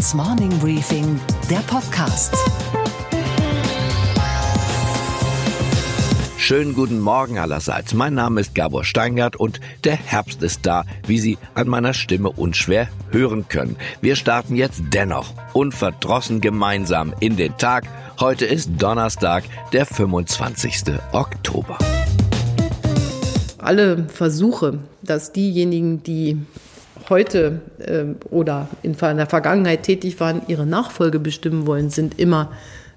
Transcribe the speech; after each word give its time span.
Steingarts 0.00 0.14
Morning 0.14 0.58
Briefing, 0.60 1.20
der 1.50 1.58
Podcast. 1.58 2.34
Schönen 6.38 6.74
guten 6.74 7.00
Morgen 7.00 7.38
allerseits. 7.38 7.92
Mein 7.92 8.14
Name 8.14 8.40
ist 8.40 8.54
Gabor 8.54 8.84
Steingart 8.84 9.36
und 9.36 9.60
der 9.84 9.96
Herbst 9.96 10.42
ist 10.42 10.64
da, 10.64 10.84
wie 11.06 11.18
Sie 11.18 11.36
an 11.54 11.68
meiner 11.68 11.92
Stimme 11.92 12.30
unschwer 12.30 12.88
hören 13.10 13.48
können. 13.48 13.76
Wir 14.00 14.16
starten 14.16 14.56
jetzt 14.56 14.80
dennoch 14.90 15.34
unverdrossen 15.52 16.40
gemeinsam 16.40 17.12
in 17.20 17.36
den 17.36 17.58
Tag. 17.58 17.84
Heute 18.18 18.46
ist 18.46 18.70
Donnerstag, 18.78 19.44
der 19.74 19.84
25. 19.84 20.94
Oktober. 21.12 21.76
Alle 23.58 24.08
Versuche, 24.08 24.78
dass 25.02 25.32
diejenigen, 25.32 26.02
die 26.02 26.38
heute 27.10 27.60
äh, 27.78 28.04
oder 28.30 28.68
in 28.82 28.96
der 28.96 29.26
Vergangenheit 29.26 29.82
tätig 29.82 30.20
waren, 30.20 30.42
ihre 30.46 30.66
Nachfolge 30.66 31.18
bestimmen 31.18 31.66
wollen, 31.66 31.90
sind 31.90 32.18
immer 32.18 32.52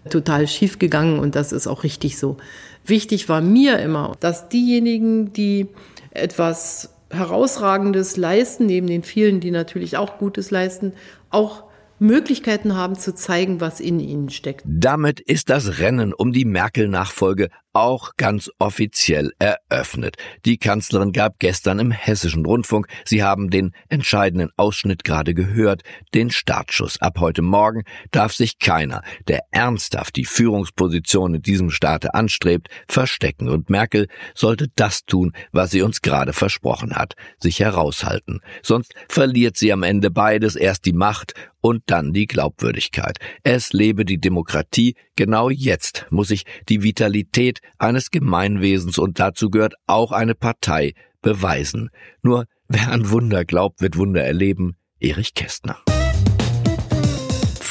total 0.09 0.47
schief 0.47 0.79
gegangen 0.79 1.19
und 1.19 1.35
das 1.35 1.51
ist 1.51 1.67
auch 1.67 1.83
richtig 1.83 2.17
so. 2.17 2.37
Wichtig 2.85 3.29
war 3.29 3.41
mir 3.41 3.79
immer, 3.79 4.15
dass 4.19 4.49
diejenigen, 4.49 5.33
die 5.33 5.67
etwas 6.11 6.93
Herausragendes 7.09 8.17
leisten, 8.17 8.65
neben 8.65 8.87
den 8.87 9.03
vielen, 9.03 9.39
die 9.39 9.51
natürlich 9.51 9.97
auch 9.97 10.17
Gutes 10.17 10.51
leisten, 10.51 10.93
auch 11.29 11.63
Möglichkeiten 11.99 12.75
haben 12.75 12.95
zu 12.95 13.15
zeigen, 13.15 13.61
was 13.61 13.79
in 13.79 13.99
ihnen 13.99 14.29
steckt. 14.29 14.63
Damit 14.65 15.19
ist 15.19 15.49
das 15.49 15.79
Rennen 15.79 16.13
um 16.13 16.33
die 16.33 16.43
Merkel-Nachfolge 16.43 17.49
auch 17.73 18.11
ganz 18.17 18.49
offiziell 18.59 19.31
eröffnet. 19.39 20.17
Die 20.45 20.57
Kanzlerin 20.57 21.11
gab 21.11 21.39
gestern 21.39 21.79
im 21.79 21.91
hessischen 21.91 22.45
Rundfunk, 22.45 22.87
Sie 23.05 23.23
haben 23.23 23.49
den 23.49 23.73
entscheidenden 23.89 24.49
Ausschnitt 24.57 25.03
gerade 25.03 25.33
gehört, 25.33 25.81
den 26.13 26.29
Startschuss. 26.29 27.01
Ab 27.01 27.17
heute 27.19 27.41
Morgen 27.41 27.83
darf 28.11 28.33
sich 28.33 28.59
keiner, 28.59 29.01
der 29.27 29.41
ernsthaft 29.51 30.15
die 30.15 30.25
Führungsposition 30.25 31.35
in 31.35 31.41
diesem 31.41 31.71
Staate 31.71 32.13
anstrebt, 32.13 32.69
verstecken. 32.87 33.49
Und 33.49 33.69
Merkel 33.69 34.07
sollte 34.35 34.67
das 34.75 35.05
tun, 35.05 35.33
was 35.51 35.71
sie 35.71 35.81
uns 35.81 36.01
gerade 36.01 36.33
versprochen 36.33 36.95
hat, 36.95 37.15
sich 37.39 37.59
heraushalten. 37.59 38.41
Sonst 38.61 38.93
verliert 39.09 39.57
sie 39.57 39.73
am 39.73 39.83
Ende 39.83 40.11
beides, 40.11 40.55
erst 40.55 40.85
die 40.85 40.93
Macht 40.93 41.33
und 41.63 41.83
dann 41.85 42.11
die 42.11 42.27
Glaubwürdigkeit. 42.27 43.17
Es 43.43 43.71
lebe 43.71 44.03
die 44.03 44.19
Demokratie, 44.19 44.95
genau 45.15 45.49
jetzt 45.49 46.05
muss 46.09 46.27
sich 46.27 46.43
die 46.67 46.83
Vitalität 46.83 47.59
eines 47.77 48.11
Gemeinwesens 48.11 48.97
und 48.97 49.19
dazu 49.19 49.49
gehört 49.49 49.75
auch 49.87 50.11
eine 50.11 50.35
Partei 50.35 50.93
beweisen. 51.21 51.89
Nur 52.21 52.45
wer 52.67 52.91
an 52.91 53.09
Wunder 53.09 53.45
glaubt, 53.45 53.81
wird 53.81 53.97
Wunder 53.97 54.23
erleben. 54.23 54.75
Erich 54.99 55.33
Kästner. 55.33 55.77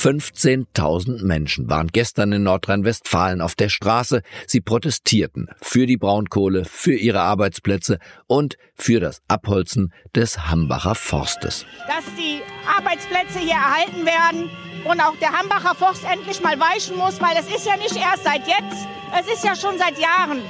15.000 0.02 1.24
Menschen 1.24 1.70
waren 1.70 1.86
gestern 1.86 2.32
in 2.32 2.42
Nordrhein-Westfalen 2.42 3.40
auf 3.40 3.54
der 3.54 3.68
Straße. 3.68 4.22
Sie 4.48 4.60
protestierten 4.60 5.46
für 5.60 5.86
die 5.86 5.96
Braunkohle, 5.96 6.64
für 6.64 6.94
ihre 6.94 7.20
Arbeitsplätze 7.20 8.00
und 8.26 8.56
für 8.74 8.98
das 8.98 9.22
Abholzen 9.28 9.92
des 10.12 10.48
Hambacher 10.48 10.96
Forstes. 10.96 11.66
Dass 11.86 12.04
die 12.16 12.40
Arbeitsplätze 12.66 13.38
hier 13.38 13.54
erhalten 13.54 14.04
werden 14.04 14.50
und 14.84 15.00
auch 15.00 15.16
der 15.16 15.32
Hambacher 15.32 15.74
Forst 15.74 16.04
endlich 16.04 16.40
mal 16.42 16.58
weichen 16.58 16.96
muss, 16.96 17.20
weil 17.20 17.36
es 17.38 17.46
ist 17.54 17.66
ja 17.66 17.76
nicht 17.76 17.96
erst 17.96 18.24
seit 18.24 18.46
jetzt, 18.46 18.86
es 19.20 19.32
ist 19.32 19.44
ja 19.44 19.54
schon 19.54 19.78
seit 19.78 19.98
Jahren 19.98 20.42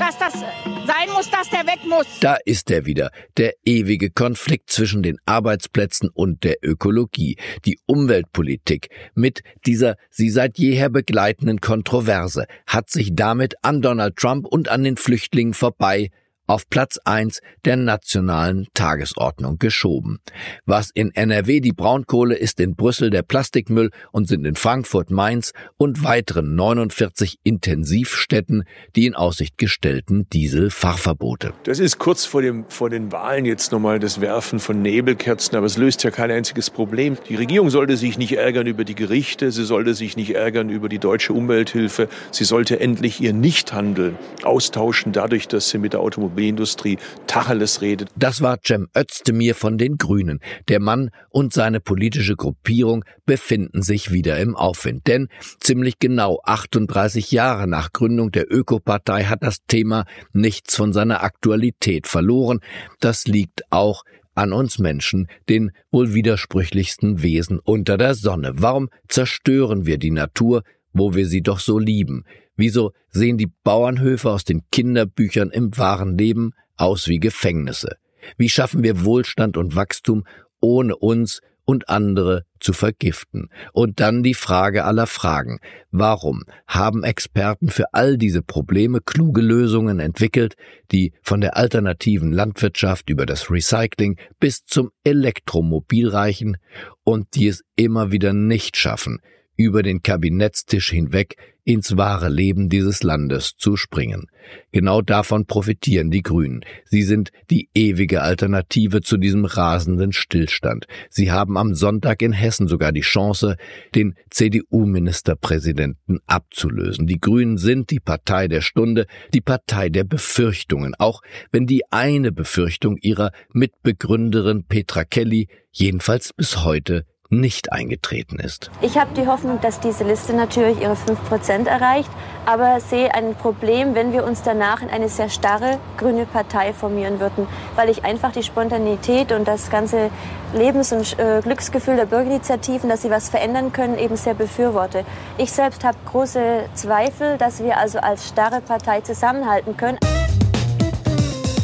dass 0.00 0.18
das 0.18 0.32
sein 0.32 1.10
muss, 1.14 1.30
dass 1.30 1.50
der 1.50 1.66
weg 1.66 1.80
muss. 1.86 2.06
Da 2.20 2.36
ist 2.44 2.70
er 2.70 2.86
wieder, 2.86 3.10
der 3.36 3.54
ewige 3.64 4.10
Konflikt 4.10 4.70
zwischen 4.70 5.02
den 5.02 5.18
Arbeitsplätzen 5.26 6.08
und 6.08 6.42
der 6.42 6.56
Ökologie, 6.62 7.36
die 7.64 7.78
Umweltpolitik 7.86 8.88
mit 9.14 9.42
dieser 9.66 9.96
sie 10.10 10.30
seit 10.30 10.58
jeher 10.58 10.88
begleitenden 10.88 11.60
Kontroverse 11.60 12.46
hat 12.66 12.90
sich 12.90 13.14
damit 13.14 13.54
an 13.62 13.82
Donald 13.82 14.16
Trump 14.16 14.46
und 14.46 14.68
an 14.68 14.84
den 14.84 14.96
Flüchtlingen 14.96 15.54
vorbei 15.54 16.10
auf 16.50 16.68
Platz 16.68 16.98
1 17.04 17.42
der 17.64 17.76
nationalen 17.76 18.66
Tagesordnung 18.74 19.58
geschoben. 19.60 20.18
Was 20.66 20.90
in 20.92 21.14
NRW 21.14 21.60
die 21.60 21.70
Braunkohle 21.70 22.34
ist 22.34 22.58
in 22.58 22.74
Brüssel 22.74 23.10
der 23.10 23.22
Plastikmüll 23.22 23.90
und 24.10 24.26
sind 24.26 24.44
in 24.44 24.56
Frankfurt, 24.56 25.12
Mainz 25.12 25.52
und 25.76 26.02
weiteren 26.02 26.56
49 26.56 27.38
Intensivstätten 27.44 28.64
die 28.96 29.06
in 29.06 29.14
Aussicht 29.14 29.58
gestellten 29.58 30.28
Dieselfahrverbote. 30.32 31.52
Das 31.62 31.78
ist 31.78 31.98
kurz 31.98 32.24
vor, 32.24 32.42
dem, 32.42 32.64
vor 32.68 32.90
den 32.90 33.12
Wahlen 33.12 33.44
jetzt 33.44 33.70
nochmal 33.70 34.00
das 34.00 34.20
Werfen 34.20 34.58
von 34.58 34.82
Nebelkerzen, 34.82 35.56
aber 35.56 35.66
es 35.66 35.76
löst 35.78 36.02
ja 36.02 36.10
kein 36.10 36.32
einziges 36.32 36.68
Problem. 36.68 37.16
Die 37.28 37.36
Regierung 37.36 37.70
sollte 37.70 37.96
sich 37.96 38.18
nicht 38.18 38.32
ärgern 38.32 38.66
über 38.66 38.82
die 38.82 38.96
Gerichte, 38.96 39.52
sie 39.52 39.64
sollte 39.64 39.94
sich 39.94 40.16
nicht 40.16 40.34
ärgern 40.34 40.68
über 40.68 40.88
die 40.88 40.98
deutsche 40.98 41.32
Umwelthilfe, 41.32 42.08
sie 42.32 42.44
sollte 42.44 42.80
endlich 42.80 43.20
ihr 43.20 43.34
Nichthandeln 43.34 44.18
austauschen 44.42 45.12
dadurch, 45.12 45.46
dass 45.46 45.68
sie 45.68 45.78
mit 45.78 45.92
der 45.92 46.00
Automobil 46.00 46.39
Automobilindustrie 46.40 46.98
Tacheles 47.26 47.82
redet. 47.82 48.08
Das 48.16 48.40
war 48.40 48.58
Cem 48.64 48.88
Özdemir 48.96 49.54
von 49.54 49.76
den 49.78 49.98
Grünen. 49.98 50.40
Der 50.68 50.80
Mann 50.80 51.10
und 51.28 51.52
seine 51.52 51.80
politische 51.80 52.34
Gruppierung 52.34 53.04
befinden 53.26 53.82
sich 53.82 54.10
wieder 54.10 54.38
im 54.38 54.56
Aufwind. 54.56 55.06
Denn 55.06 55.28
ziemlich 55.60 55.98
genau 55.98 56.40
38 56.44 57.30
Jahre 57.30 57.68
nach 57.68 57.92
Gründung 57.92 58.30
der 58.30 58.50
Ökopartei 58.50 59.24
hat 59.24 59.42
das 59.42 59.58
Thema 59.68 60.06
nichts 60.32 60.76
von 60.76 60.92
seiner 60.92 61.22
Aktualität 61.22 62.06
verloren. 62.06 62.60
Das 63.00 63.26
liegt 63.26 63.62
auch 63.70 64.02
an 64.34 64.52
uns 64.52 64.78
Menschen, 64.78 65.26
den 65.48 65.72
wohl 65.90 66.14
widersprüchlichsten 66.14 67.22
Wesen 67.22 67.58
unter 67.58 67.98
der 67.98 68.14
Sonne. 68.14 68.52
Warum 68.54 68.88
zerstören 69.08 69.84
wir 69.84 69.98
die 69.98 70.12
Natur, 70.12 70.62
wo 70.92 71.14
wir 71.14 71.26
sie 71.26 71.42
doch 71.42 71.60
so 71.60 71.78
lieben? 71.78 72.24
Wieso 72.56 72.92
sehen 73.10 73.38
die 73.38 73.50
Bauernhöfe 73.64 74.30
aus 74.30 74.44
den 74.44 74.62
Kinderbüchern 74.70 75.50
im 75.50 75.76
wahren 75.78 76.18
Leben 76.18 76.52
aus 76.76 77.08
wie 77.08 77.18
Gefängnisse? 77.18 77.96
Wie 78.36 78.48
schaffen 78.48 78.82
wir 78.82 79.04
Wohlstand 79.04 79.56
und 79.56 79.76
Wachstum, 79.76 80.24
ohne 80.60 80.96
uns 80.96 81.40
und 81.64 81.88
andere 81.88 82.44
zu 82.58 82.72
vergiften? 82.72 83.48
Und 83.72 84.00
dann 84.00 84.22
die 84.22 84.34
Frage 84.34 84.84
aller 84.84 85.06
Fragen. 85.06 85.60
Warum 85.90 86.42
haben 86.66 87.04
Experten 87.04 87.70
für 87.70 87.94
all 87.94 88.18
diese 88.18 88.42
Probleme 88.42 89.00
kluge 89.00 89.40
Lösungen 89.40 90.00
entwickelt, 90.00 90.56
die 90.92 91.12
von 91.22 91.40
der 91.40 91.56
alternativen 91.56 92.32
Landwirtschaft 92.32 93.08
über 93.08 93.24
das 93.24 93.50
Recycling 93.50 94.18
bis 94.38 94.64
zum 94.64 94.90
Elektromobil 95.04 96.08
reichen 96.08 96.56
und 97.04 97.34
die 97.34 97.48
es 97.48 97.62
immer 97.76 98.12
wieder 98.12 98.32
nicht 98.32 98.76
schaffen, 98.76 99.20
über 99.60 99.82
den 99.82 100.02
Kabinettstisch 100.02 100.90
hinweg 100.90 101.36
ins 101.64 101.98
wahre 101.98 102.30
Leben 102.30 102.70
dieses 102.70 103.02
Landes 103.02 103.56
zu 103.58 103.76
springen. 103.76 104.26
Genau 104.72 105.02
davon 105.02 105.44
profitieren 105.44 106.10
die 106.10 106.22
Grünen. 106.22 106.64
Sie 106.86 107.02
sind 107.02 107.30
die 107.50 107.68
ewige 107.74 108.22
Alternative 108.22 109.02
zu 109.02 109.18
diesem 109.18 109.44
rasenden 109.44 110.12
Stillstand. 110.12 110.86
Sie 111.10 111.30
haben 111.30 111.58
am 111.58 111.74
Sonntag 111.74 112.22
in 112.22 112.32
Hessen 112.32 112.68
sogar 112.68 112.92
die 112.92 113.02
Chance, 113.02 113.56
den 113.94 114.14
CDU-Ministerpräsidenten 114.30 116.20
abzulösen. 116.26 117.06
Die 117.06 117.20
Grünen 117.20 117.58
sind 117.58 117.90
die 117.90 118.00
Partei 118.00 118.48
der 118.48 118.62
Stunde, 118.62 119.06
die 119.34 119.42
Partei 119.42 119.90
der 119.90 120.04
Befürchtungen, 120.04 120.94
auch 120.98 121.20
wenn 121.52 121.66
die 121.66 121.82
eine 121.90 122.32
Befürchtung 122.32 122.96
ihrer 122.96 123.30
Mitbegründerin 123.52 124.64
Petra 124.64 125.04
Kelly 125.04 125.48
jedenfalls 125.72 126.32
bis 126.32 126.64
heute 126.64 127.04
nicht 127.30 127.72
eingetreten 127.72 128.40
ist. 128.40 128.70
Ich 128.82 128.98
habe 128.98 129.14
die 129.14 129.26
Hoffnung, 129.26 129.60
dass 129.60 129.80
diese 129.80 130.04
Liste 130.04 130.34
natürlich 130.34 130.80
ihre 130.80 130.94
5% 130.94 131.66
erreicht, 131.66 132.10
aber 132.44 132.80
sehe 132.80 133.14
ein 133.14 133.36
Problem, 133.36 133.94
wenn 133.94 134.12
wir 134.12 134.24
uns 134.24 134.42
danach 134.42 134.82
in 134.82 134.90
eine 134.90 135.08
sehr 135.08 135.28
starre 135.28 135.78
grüne 135.96 136.26
Partei 136.26 136.72
formieren 136.72 137.20
würden, 137.20 137.46
weil 137.76 137.88
ich 137.88 138.04
einfach 138.04 138.32
die 138.32 138.42
Spontanität 138.42 139.30
und 139.30 139.46
das 139.46 139.70
ganze 139.70 140.10
Lebens- 140.54 140.92
und 140.92 141.18
äh, 141.18 141.40
Glücksgefühl 141.42 141.96
der 141.96 142.06
Bürgerinitiativen, 142.06 142.88
dass 142.88 143.02
sie 143.02 143.10
was 143.10 143.28
verändern 143.28 143.72
können, 143.72 143.96
eben 143.96 144.16
sehr 144.16 144.34
befürworte. 144.34 145.04
Ich 145.38 145.52
selbst 145.52 145.84
habe 145.84 145.96
große 146.06 146.64
Zweifel, 146.74 147.38
dass 147.38 147.62
wir 147.62 147.78
also 147.78 148.00
als 148.00 148.28
starre 148.28 148.60
Partei 148.60 149.02
zusammenhalten 149.02 149.76
können. 149.76 149.98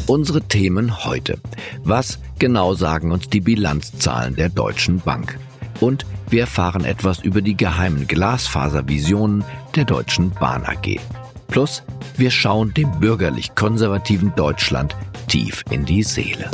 Unsere 0.07 0.41
Themen 0.41 1.03
heute. 1.03 1.37
Was 1.83 2.19
genau 2.39 2.73
sagen 2.75 3.11
uns 3.11 3.27
die 3.27 3.41
Bilanzzahlen 3.41 4.37
der 4.37 4.47
Deutschen 4.47 5.01
Bank? 5.01 5.37
Und 5.79 6.05
wir 6.29 6.41
erfahren 6.41 6.83
etwas 6.83 7.19
über 7.19 7.41
die 7.41 7.55
geheimen 7.55 8.07
Glasfaservisionen 8.07 9.43
der 9.75 9.85
Deutschen 9.85 10.31
Bahn 10.31 10.65
AG. 10.65 10.99
Plus, 11.47 11.83
wir 12.17 12.31
schauen 12.31 12.73
dem 12.73 12.99
bürgerlich-konservativen 12.99 14.33
Deutschland 14.35 14.95
tief 15.27 15.63
in 15.69 15.85
die 15.85 16.03
Seele. 16.03 16.49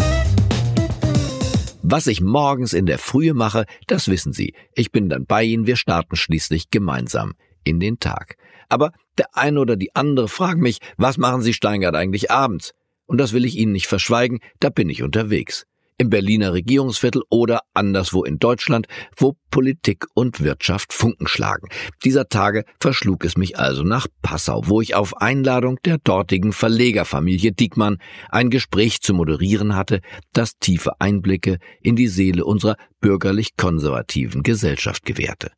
Was 1.82 2.08
ich 2.08 2.22
morgens 2.22 2.74
in 2.74 2.86
der 2.86 2.98
Frühe 2.98 3.34
mache, 3.34 3.66
das 3.88 4.08
wissen 4.08 4.34
Sie. 4.34 4.54
Ich 4.74 4.92
bin 4.92 5.10
dann 5.10 5.26
bei 5.26 5.44
Ihnen, 5.44 5.68
wir 5.68 5.76
starten 5.76 6.16
schließlich 6.16 6.70
gemeinsam 6.70 7.34
in 7.64 7.80
den 7.80 8.00
Tag. 8.00 8.38
Aber 8.70 8.92
der 9.18 9.36
eine 9.38 9.60
oder 9.60 9.76
die 9.76 9.96
andere 9.96 10.28
fragen 10.28 10.62
mich, 10.62 10.80
was 10.98 11.18
machen 11.18 11.42
Sie 11.42 11.54
Steingart 11.54 11.96
eigentlich 11.96 12.32
abends? 12.32 12.72
Und 13.06 13.20
das 13.20 13.34
will 13.34 13.46
ich 13.46 13.58
Ihnen 13.58 13.74
nicht 13.74 13.88
verschweigen, 13.88 14.40
da 14.60 14.70
bin 14.70 14.90
ich 14.90 15.04
unterwegs. 15.04 15.66
Im 15.98 16.10
Berliner 16.10 16.54
Regierungsviertel 16.54 17.24
oder 17.30 17.62
anderswo 17.74 18.24
in 18.24 18.40
Deutschland, 18.40 18.88
wo 19.16 19.36
Politik 19.52 20.06
und 20.14 20.42
Wirtschaft 20.42 20.94
Funken 20.94 21.28
schlagen. 21.28 21.68
Dieser 22.04 22.28
Tage 22.28 22.66
verschlug 22.80 23.26
es 23.26 23.38
mich 23.38 23.58
also 23.58 23.84
nach 23.84 24.08
Passau, 24.22 24.64
wo 24.66 24.82
ich 24.82 24.96
auf 24.96 25.18
Einladung 25.22 25.78
der 25.86 25.98
dortigen 25.98 26.54
Verlegerfamilie 26.54 27.52
Diekmann 27.52 27.98
ein 28.30 28.50
Gespräch 28.50 29.02
zu 29.02 29.14
moderieren 29.14 29.76
hatte, 29.76 30.02
das 30.34 30.58
tiefe 30.60 31.00
Einblicke 31.00 31.58
in 31.82 31.96
die 31.96 32.08
Seele 32.08 32.46
unserer 32.46 32.78
bürgerlich-konservativen 33.02 34.44
Gesellschaft 34.44 35.06
gewährte. 35.06 35.52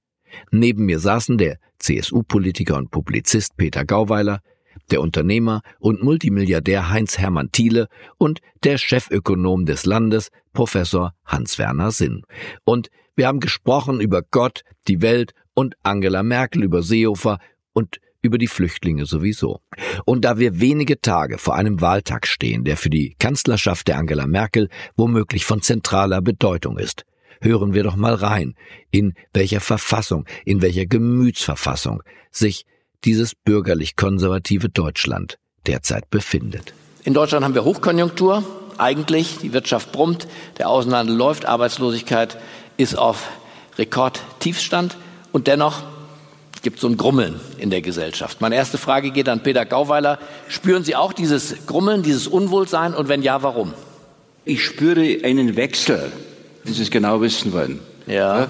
Neben 0.51 0.85
mir 0.85 0.99
saßen 0.99 1.37
der 1.37 1.57
CSU-Politiker 1.79 2.77
und 2.77 2.91
Publizist 2.91 3.55
Peter 3.57 3.85
Gauweiler, 3.85 4.41
der 4.91 5.01
Unternehmer 5.01 5.61
und 5.79 6.03
Multimilliardär 6.03 6.89
Heinz 6.89 7.17
Hermann 7.17 7.51
Thiele 7.51 7.87
und 8.17 8.39
der 8.63 8.77
Chefökonom 8.77 9.65
des 9.65 9.85
Landes, 9.85 10.29
Professor 10.53 11.13
Hans-Werner 11.25 11.91
Sinn. 11.91 12.23
Und 12.63 12.89
wir 13.15 13.27
haben 13.27 13.39
gesprochen 13.39 14.01
über 14.01 14.21
Gott, 14.21 14.63
die 14.87 15.01
Welt 15.01 15.33
und 15.53 15.75
Angela 15.83 16.23
Merkel, 16.23 16.63
über 16.63 16.83
Seehofer 16.83 17.39
und 17.73 17.99
über 18.21 18.37
die 18.37 18.47
Flüchtlinge 18.47 19.05
sowieso. 19.05 19.61
Und 20.03 20.25
da 20.25 20.37
wir 20.37 20.59
wenige 20.59 20.99
Tage 20.99 21.37
vor 21.37 21.55
einem 21.55 21.79
Wahltag 21.79 22.27
stehen, 22.27 22.63
der 22.63 22.75
für 22.75 22.89
die 22.89 23.15
Kanzlerschaft 23.19 23.87
der 23.87 23.97
Angela 23.97 24.27
Merkel 24.27 24.69
womöglich 24.97 25.45
von 25.45 25.61
zentraler 25.61 26.21
Bedeutung 26.21 26.77
ist, 26.77 27.05
hören 27.41 27.73
wir 27.73 27.83
doch 27.83 27.95
mal 27.95 28.15
rein, 28.15 28.55
in 28.91 29.13
welcher 29.33 29.61
Verfassung, 29.61 30.25
in 30.43 30.61
welcher 30.61 30.85
Gemütsverfassung 30.85 32.01
sich 32.31 32.65
dieses 33.05 33.35
bürgerlich-konservative 33.35 34.69
Deutschland 34.69 35.37
derzeit 35.67 36.09
befindet. 36.09 36.73
In 37.03 37.13
Deutschland 37.13 37.45
haben 37.45 37.55
wir 37.55 37.63
Hochkonjunktur. 37.63 38.43
Eigentlich, 38.77 39.37
die 39.37 39.53
Wirtschaft 39.53 39.91
brummt, 39.91 40.27
der 40.57 40.69
Außenhandel 40.69 41.15
läuft, 41.15 41.45
Arbeitslosigkeit 41.45 42.37
ist 42.77 42.97
auf 42.97 43.29
Rekordtiefstand 43.77 44.97
und 45.31 45.47
dennoch 45.47 45.83
gibt 46.61 46.77
es 46.77 46.81
so 46.81 46.87
ein 46.87 46.97
Grummeln 46.97 47.39
in 47.59 47.69
der 47.69 47.81
Gesellschaft. 47.81 48.41
Meine 48.41 48.55
erste 48.55 48.77
Frage 48.77 49.11
geht 49.11 49.29
an 49.29 49.43
Peter 49.43 49.65
Gauweiler. 49.65 50.17
Spüren 50.47 50.83
Sie 50.83 50.95
auch 50.95 51.13
dieses 51.13 51.67
Grummeln, 51.67 52.01
dieses 52.01 52.27
Unwohlsein 52.27 52.93
und 52.95 53.07
wenn 53.07 53.21
ja, 53.21 53.43
warum? 53.43 53.73
Ich 54.45 54.65
spüre 54.65 55.23
einen 55.23 55.55
Wechsel, 55.55 56.11
wenn 56.63 56.73
Sie 56.73 56.81
es 56.81 56.89
genau 56.89 57.21
wissen 57.21 57.53
wollen. 57.53 57.79
Ja. 58.07 58.47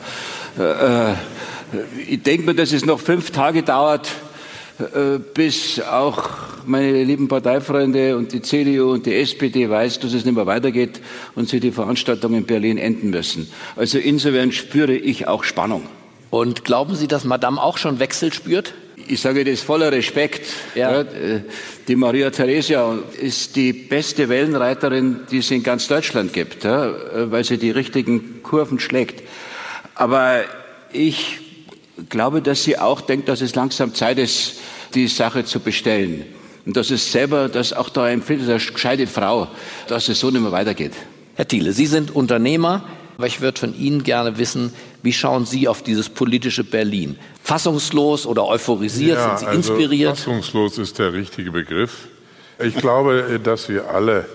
ja 0.58 0.64
äh, 0.64 1.12
äh 1.12 1.16
ich 2.08 2.24
denke 2.24 2.46
mir, 2.46 2.56
dass 2.56 2.72
es 2.72 2.86
noch 2.86 3.02
fünf 3.02 3.32
Tage 3.32 3.64
dauert, 3.64 4.08
bis 5.34 5.80
auch 5.80 6.30
meine 6.66 7.04
lieben 7.04 7.28
Parteifreunde 7.28 8.18
und 8.18 8.34
die 8.34 8.42
CDU 8.42 8.92
und 8.92 9.06
die 9.06 9.16
SPD 9.16 9.70
weiß, 9.70 10.00
dass 10.00 10.14
es 10.14 10.26
nicht 10.26 10.36
mehr 10.36 10.46
weitergeht 10.46 11.02
und 11.36 11.48
sie 11.48 11.60
die 11.60 11.72
Veranstaltung 11.72 12.34
in 12.34 12.46
Berlin 12.46 12.78
enden 12.78 13.10
müssen. 13.10 13.50
Also 13.76 13.98
insofern 13.98 14.52
spüre 14.52 14.96
ich 14.96 15.28
auch 15.28 15.44
Spannung. 15.44 15.84
Und 16.30 16.66
glauben 16.66 16.96
Sie, 16.96 17.08
dass 17.08 17.24
Madame 17.24 17.62
auch 17.62 17.78
schon 17.78 18.00
Wechsel 18.00 18.34
spürt? 18.34 18.74
Ich 19.08 19.22
sage 19.22 19.46
das 19.46 19.62
voller 19.62 19.92
Respekt. 19.92 20.48
Ja. 20.74 21.02
Äh, 21.02 21.42
die 21.88 21.96
Maria 21.96 22.32
Theresia 22.32 22.98
ist 23.22 23.56
die 23.56 23.72
beste 23.72 24.28
Wellenreiterin, 24.28 25.22
die 25.32 25.38
es 25.38 25.52
in 25.52 25.64
ganz 25.64 25.88
Deutschland 25.88 26.34
gibt, 26.34 26.66
weil 26.66 27.44
sie 27.44 27.58
die 27.58 27.70
richtigen 27.72 28.42
Kurven 28.42 28.80
schlägt. 28.80 29.24
Aber 29.94 30.42
ich 30.92 31.45
glaube, 32.10 32.42
dass 32.42 32.64
sie 32.64 32.78
auch 32.78 33.02
denkt, 33.02 33.30
dass 33.30 33.42
es 33.42 33.56
langsam 33.56 33.94
Zeit 33.94 34.18
ist, 34.18 34.56
die 34.94 35.08
Sache 35.08 35.46
zu 35.46 35.60
bestellen. 35.60 36.26
Und 36.66 36.76
dass 36.76 36.90
es 36.90 37.12
selber, 37.12 37.48
dass 37.48 37.74
auch 37.74 37.90
da 37.90 38.10
empfindet, 38.10 38.50
eine 38.50 38.60
gescheite 38.60 39.08
Frau, 39.08 39.48
dass 39.88 40.10
es 40.10 40.20
so 40.20 40.32
nicht 40.32 40.42
mehr 40.42 40.52
weitergeht. 40.52 40.94
Herr 41.36 41.48
Thiele, 41.48 41.74
Sie 41.74 41.86
sind 41.86 42.16
Unternehmer, 42.16 42.84
aber 43.18 43.28
ich 43.28 43.42
würde 43.42 43.60
von 43.60 43.78
Ihnen 43.78 44.04
gerne 44.04 44.38
wissen, 44.38 44.74
wie 45.04 45.14
schauen 45.14 45.46
Sie 45.46 45.68
auf 45.68 45.84
dieses 45.84 46.10
politische 46.10 46.64
Berlin? 46.64 47.18
Fassungslos 47.44 48.26
oder 48.26 48.48
euphorisiert? 48.48 49.18
Ja, 49.18 49.38
sind 49.38 49.40
Sie 49.40 49.46
also 49.46 49.74
inspiriert? 49.74 50.18
Fassungslos 50.18 50.78
ist 50.80 50.98
der 50.98 51.14
richtige 51.14 51.52
Begriff. 51.52 52.08
Ich 52.60 52.76
glaube, 52.76 53.40
dass 53.44 53.70
wir 53.70 53.90
alle 53.90 54.26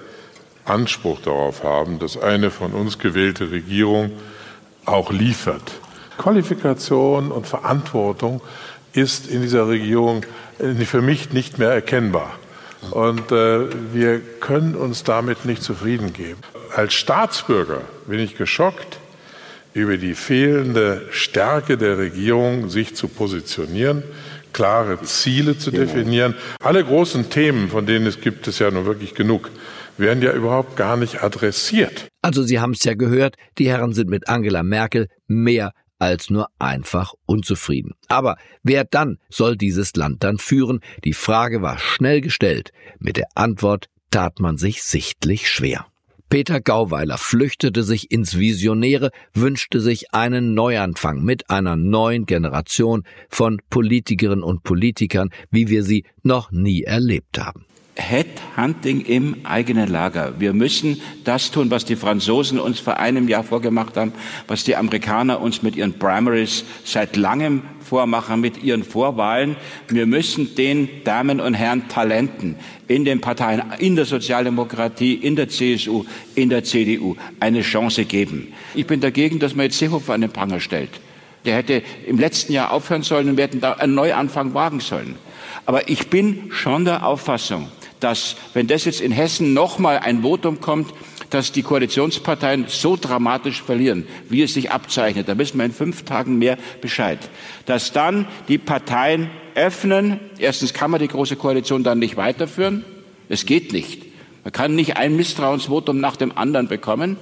Anspruch 0.65 1.21
darauf 1.23 1.65
haben, 1.65 1.99
dass 1.99 2.17
eine 2.17 2.51
von 2.51 2.73
uns 2.73 2.99
gewählte 2.99 3.51
Regierung 3.51 4.13
auch 4.85 5.11
liefert. 5.11 5.80
Qualifikation 6.21 7.33
und 7.33 7.47
Verantwortung 7.47 8.43
ist 8.93 9.27
in 9.27 9.41
dieser 9.41 9.69
Regierung 9.69 10.27
äh, 10.59 10.75
für 10.85 11.01
mich 11.01 11.33
nicht 11.33 11.59
mehr 11.59 11.71
erkennbar. 11.71 12.39
Und 12.91 13.33
äh, 13.33 13.67
wir 13.95 14.21
können 14.41 14.75
uns 14.75 15.03
damit 15.03 15.47
nicht 15.47 15.63
zufrieden 15.63 16.13
geben. 16.13 16.41
Als 16.77 16.93
Staatsbürger 16.93 17.81
bin 18.07 18.21
ich 18.21 18.37
geschockt 18.37 18.99
über 19.73 19.97
die 19.97 20.15
fehlende 20.15 21.07
Stärke 21.11 21.79
der 21.79 21.97
Regierung, 21.97 22.69
sich 22.69 22.95
zu 22.95 23.09
positionieren, 23.09 24.03
klare 24.53 25.01
Ziele 25.03 25.57
zu 25.57 25.71
genau. 25.71 25.85
definieren. 25.85 26.35
Alle 26.63 26.85
großen 26.85 27.31
Themen, 27.31 27.71
von 27.71 27.87
denen 27.87 28.07
es 28.07 28.21
gibt 28.21 28.47
es 28.47 28.59
ja 28.59 28.71
nur 28.71 28.85
wirklich 28.85 29.15
genug, 29.15 29.51
werden 29.97 30.23
ja 30.23 30.33
überhaupt 30.33 30.77
gar 30.77 30.99
nicht 30.99 31.23
adressiert. 31.23 32.09
Also 32.21 32.43
Sie 32.43 32.61
haben 32.61 32.73
es 32.73 32.85
ja 32.85 32.93
gehört, 32.93 33.37
die 33.59 33.69
Herren 33.69 33.95
sind 33.95 34.11
mit 34.11 34.29
Angela 34.29 34.63
Merkel 34.63 35.09
mehr 35.27 35.73
als 36.01 36.31
nur 36.31 36.49
einfach 36.59 37.15
unzufrieden. 37.27 37.93
Aber 38.09 38.37
wer 38.63 38.85
dann 38.85 39.19
soll 39.29 39.57
dieses 39.57 39.95
Land 39.95 40.25
dann 40.25 40.39
führen? 40.39 40.81
Die 41.05 41.13
Frage 41.13 41.63
war 41.63 41.79
schnell 41.79 42.21
gestellt. 42.21 42.73
Mit 42.99 43.17
der 43.17 43.29
Antwort 43.35 43.89
tat 44.11 44.41
man 44.41 44.57
sich 44.57 44.83
sichtlich 44.83 45.49
schwer. 45.49 45.87
Peter 46.31 46.61
Gauweiler 46.61 47.19
flüchtete 47.19 47.83
sich 47.83 48.13
ins 48.13 48.39
Visionäre, 48.39 49.11
wünschte 49.35 49.81
sich 49.81 50.15
einen 50.15 50.55
Neuanfang 50.55 51.25
mit 51.25 51.51
einer 51.51 51.75
neuen 51.75 52.25
Generation 52.25 53.03
von 53.29 53.61
Politikerinnen 53.69 54.45
und 54.45 54.63
Politikern, 54.63 55.31
wie 55.51 55.69
wir 55.69 55.83
sie 55.83 56.05
noch 56.23 56.53
nie 56.53 56.83
erlebt 56.83 57.41
haben. 57.41 57.67
Headhunting 57.97 59.01
im 59.01 59.37
eigenen 59.45 59.89
Lager. 59.89 60.35
Wir 60.39 60.53
müssen 60.53 61.01
das 61.25 61.51
tun, 61.51 61.71
was 61.71 61.85
die 61.85 61.97
Franzosen 61.97 62.59
uns 62.59 62.81
vor 62.81 62.99
einem 62.99 63.29
Jahr 63.29 63.43
vorgemacht 63.43 63.97
haben, 63.97 64.13
was 64.47 64.65
die 64.65 64.77
Amerikaner 64.77 65.41
uns 65.41 65.63
mit 65.63 65.77
ihren 65.77 65.99
Primaries 65.99 66.65
seit 66.85 67.17
langem 67.17 67.63
vormachen, 67.81 68.41
mit 68.41 68.63
ihren 68.63 68.85
Vorwahlen. 68.85 69.57
Wir 69.89 70.07
müssen 70.07 70.55
den 70.55 70.89
Damen 71.05 71.41
und 71.41 71.55
Herren 71.55 71.89
Talenten 71.89 72.57
in 72.87 73.05
den 73.05 73.21
Parteien, 73.21 73.63
in 73.79 73.97
der 73.97 74.05
Sozialdemokratie, 74.05 75.15
in 75.15 75.37
der 75.37 75.49
CSU, 75.49 76.05
in 76.35 76.49
der 76.49 76.65
CDU 76.65 77.17
eine 77.41 77.63
Chance 77.63 78.05
geben. 78.05 78.53
Ich 78.75 78.87
bin 78.87 79.01
dagegen, 79.01 79.41
dass 79.41 79.55
man 79.55 79.65
jetzt 79.65 79.79
Seehofer 79.79 80.15
an 80.15 80.21
den 80.21 80.31
Pranger 80.31 80.61
stellt. 80.61 80.91
Der 81.45 81.57
hätte 81.57 81.83
im 82.07 82.19
letzten 82.19 82.53
Jahr 82.53 82.71
aufhören 82.71 83.03
sollen 83.03 83.31
und 83.31 83.37
wir 83.37 83.45
hätten 83.45 83.61
da 83.61 83.73
einen 83.73 83.95
Neuanfang 83.95 84.55
wagen 84.55 84.81
sollen. 84.81 85.17
Aber 85.67 85.89
ich 85.89 86.09
bin 86.09 86.51
schon 86.51 86.85
der 86.85 87.07
Auffassung, 87.07 87.69
dass, 88.01 88.37
wenn 88.55 88.67
das 88.67 88.85
jetzt 88.85 89.01
in 89.01 89.13
Hessen 89.13 89.55
nochmal 89.55 89.99
ein 89.99 90.23
Votum 90.23 90.61
kommt, 90.61 90.93
dass 91.31 91.53
die 91.53 91.63
Koalitionsparteien 91.63 92.67
so 92.69 92.97
dramatisch 92.97 93.63
verlieren, 93.63 94.07
wie 94.29 94.43
es 94.43 94.55
sich 94.55 94.73
abzeichnet, 94.73 95.29
da 95.29 95.39
wissen 95.39 95.59
wir 95.59 95.65
in 95.65 95.73
fünf 95.73 96.05
Tagen 96.05 96.39
mehr 96.39 96.59
Bescheid, 96.81 97.19
dass 97.67 97.93
dann 97.93 98.27
die 98.49 98.59
Parteien 98.59 99.31
öffnen. 99.55 100.19
Erstens 100.39 100.75
kann 100.75 100.91
man 100.91 101.01
die 101.01 101.09
Große 101.09 101.37
Koalition 101.37 101.85
dann 101.85 101.99
nicht 101.99 102.17
weiterführen. 102.17 102.85
Es 103.29 103.47
geht 103.47 103.73
nicht. 103.73 104.03
Man 104.43 104.53
kann 104.53 104.75
nicht 104.75 104.97
ein 104.97 105.17
Misstrauensvotum 105.17 106.01
nach 106.01 106.17
dem 106.17 106.37
anderen 106.37 106.67
bekommen. 106.67 107.17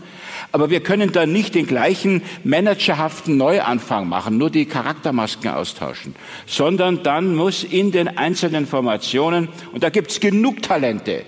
Aber 0.51 0.71
wir 0.71 0.81
können 0.81 1.13
da 1.13 1.27
nicht 1.27 1.55
den 1.55 1.67
gleichen 1.67 2.23
managerhaften 2.45 3.37
Neuanfang 3.37 4.09
machen, 4.09 4.39
nur 4.39 4.51
die 4.51 4.67
Charaktermasken 4.67 5.51
austauschen, 5.51 6.15
sondern 6.47 7.03
dann 7.03 7.35
muss 7.35 7.65
in 7.65 7.93
den 7.93 8.09
einzelnen 8.17 8.67
Formationen, 8.67 9.49
und 9.73 9.83
da 9.83 9.91
gibt 9.91 10.11
es 10.11 10.21
genug 10.21 10.63
Talente, 10.63 11.25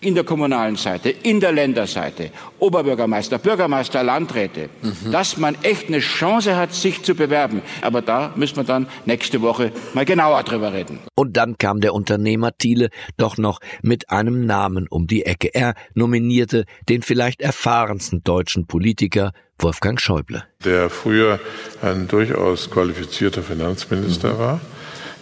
in 0.00 0.14
der 0.14 0.24
kommunalen 0.24 0.76
Seite, 0.76 1.10
in 1.10 1.40
der 1.40 1.52
Länderseite, 1.52 2.30
Oberbürgermeister, 2.58 3.38
Bürgermeister, 3.38 4.02
Landräte, 4.02 4.68
mhm. 4.82 5.12
dass 5.12 5.36
man 5.36 5.56
echt 5.62 5.88
eine 5.88 6.00
Chance 6.00 6.56
hat, 6.56 6.74
sich 6.74 7.02
zu 7.02 7.14
bewerben. 7.14 7.62
Aber 7.82 8.02
da 8.02 8.32
müssen 8.36 8.56
wir 8.56 8.64
dann 8.64 8.86
nächste 9.06 9.42
Woche 9.42 9.72
mal 9.94 10.04
genauer 10.04 10.42
drüber 10.42 10.72
reden. 10.72 10.98
Und 11.14 11.36
dann 11.36 11.58
kam 11.58 11.80
der 11.80 11.94
Unternehmer 11.94 12.56
Thiele 12.56 12.90
doch 13.16 13.38
noch 13.38 13.60
mit 13.82 14.10
einem 14.10 14.46
Namen 14.46 14.86
um 14.88 15.06
die 15.06 15.24
Ecke. 15.24 15.54
Er 15.54 15.74
nominierte 15.94 16.64
den 16.88 17.02
vielleicht 17.02 17.40
erfahrensten 17.40 18.22
deutschen 18.22 18.66
Politiker 18.66 19.32
Wolfgang 19.58 20.00
Schäuble. 20.00 20.44
Der 20.64 20.88
früher 20.88 21.40
ein 21.82 22.06
durchaus 22.06 22.70
qualifizierter 22.70 23.42
Finanzminister 23.42 24.34
mhm. 24.34 24.38
war. 24.38 24.60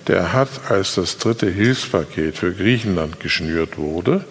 Der 0.09 0.33
hat, 0.33 0.49
als 0.68 0.95
das 0.95 1.18
dritte 1.18 1.50
Hilfspaket 1.50 2.37
für 2.37 2.52
Griechenland 2.52 3.18
geschnürt 3.18 3.76
wurde, 3.76 4.25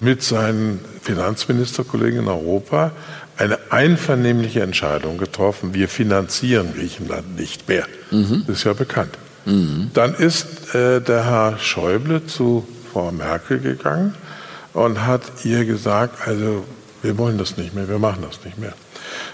mit 0.00 0.22
seinen 0.22 0.80
Finanzministerkollegen 1.02 2.20
in 2.20 2.28
Europa 2.28 2.92
eine 3.36 3.58
einvernehmliche 3.70 4.62
Entscheidung 4.62 5.18
getroffen, 5.18 5.74
wir 5.74 5.88
finanzieren 5.88 6.74
Griechenland 6.74 7.36
nicht 7.36 7.68
mehr. 7.68 7.86
Mhm. 8.10 8.44
Das 8.46 8.58
ist 8.58 8.64
ja 8.64 8.72
bekannt. 8.72 9.18
Mhm. 9.44 9.90
Dann 9.92 10.14
ist 10.14 10.74
äh, 10.74 11.00
der 11.00 11.26
Herr 11.26 11.58
Schäuble 11.58 12.26
zu 12.26 12.66
Frau 12.92 13.10
Merkel 13.10 13.58
gegangen 13.58 14.14
und 14.72 15.04
hat 15.04 15.22
ihr 15.44 15.64
gesagt, 15.64 16.26
also 16.26 16.64
wir 17.04 17.18
wollen 17.18 17.36
das 17.36 17.58
nicht 17.58 17.74
mehr, 17.74 17.88
wir 17.88 17.98
machen 17.98 18.24
das 18.28 18.44
nicht 18.44 18.58
mehr. 18.58 18.72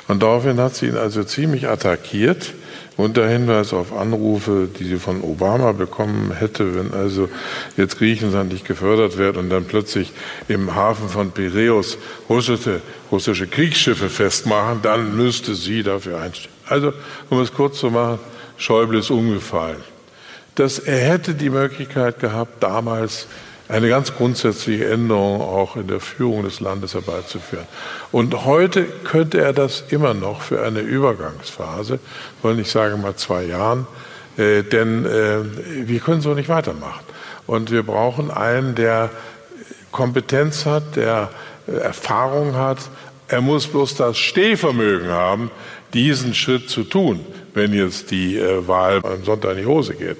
Und 0.08 0.22
daraufhin 0.22 0.58
hat 0.58 0.74
sie 0.74 0.86
ihn 0.86 0.96
also 0.96 1.22
ziemlich 1.22 1.68
attackiert 1.68 2.52
unter 2.96 3.26
Hinweis 3.28 3.72
auf 3.72 3.96
Anrufe, 3.96 4.68
die 4.78 4.84
sie 4.84 4.96
von 4.96 5.22
Obama 5.22 5.72
bekommen 5.72 6.32
hätte, 6.32 6.74
wenn 6.74 6.92
also 6.92 7.28
jetzt 7.76 7.98
Griechenland 7.98 8.52
nicht 8.52 8.66
gefördert 8.66 9.16
wird 9.16 9.36
und 9.36 9.50
dann 9.50 9.64
plötzlich 9.64 10.12
im 10.48 10.74
Hafen 10.74 11.08
von 11.08 11.30
Piräus 11.30 11.96
russische, 12.28 12.80
russische 13.10 13.46
Kriegsschiffe 13.46 14.10
festmachen, 14.10 14.80
dann 14.82 15.16
müsste 15.16 15.54
sie 15.54 15.82
dafür 15.82 16.20
einstehen. 16.20 16.52
Also, 16.66 16.92
um 17.30 17.40
es 17.40 17.54
kurz 17.54 17.78
zu 17.78 17.90
machen, 17.90 18.18
Schäuble 18.58 18.98
ist 18.98 19.10
umgefallen. 19.10 19.82
Dass 20.56 20.80
er 20.80 20.98
hätte 20.98 21.34
die 21.34 21.50
Möglichkeit 21.50 22.18
gehabt, 22.18 22.62
damals 22.62 23.28
eine 23.70 23.88
ganz 23.88 24.14
grundsätzliche 24.14 24.88
Änderung 24.88 25.40
auch 25.40 25.76
in 25.76 25.86
der 25.86 26.00
Führung 26.00 26.42
des 26.42 26.60
Landes 26.60 26.94
herbeizuführen. 26.94 27.66
Und 28.10 28.44
heute 28.44 28.84
könnte 29.04 29.40
er 29.40 29.52
das 29.52 29.84
immer 29.90 30.12
noch 30.12 30.42
für 30.42 30.62
eine 30.62 30.80
Übergangsphase, 30.80 32.00
wollen 32.42 32.58
ich 32.58 32.70
sagen 32.70 33.00
mal 33.00 33.14
zwei 33.14 33.44
Jahren, 33.44 33.86
äh, 34.36 34.62
denn 34.62 35.06
äh, 35.06 35.88
wir 35.88 36.00
können 36.00 36.20
so 36.20 36.34
nicht 36.34 36.48
weitermachen. 36.48 37.04
Und 37.46 37.70
wir 37.70 37.84
brauchen 37.84 38.30
einen, 38.30 38.74
der 38.74 39.10
Kompetenz 39.92 40.66
hat, 40.66 40.96
der 40.96 41.30
äh, 41.68 41.72
Erfahrung 41.72 42.56
hat. 42.56 42.78
Er 43.28 43.40
muss 43.40 43.68
bloß 43.68 43.94
das 43.94 44.18
Stehvermögen 44.18 45.10
haben, 45.10 45.50
diesen 45.94 46.34
Schritt 46.34 46.70
zu 46.70 46.82
tun, 46.82 47.24
wenn 47.54 47.72
jetzt 47.72 48.10
die 48.10 48.36
äh, 48.36 48.66
Wahl 48.66 49.00
am 49.04 49.24
Sonntag 49.24 49.52
in 49.52 49.58
die 49.58 49.66
Hose 49.66 49.94
geht, 49.94 50.18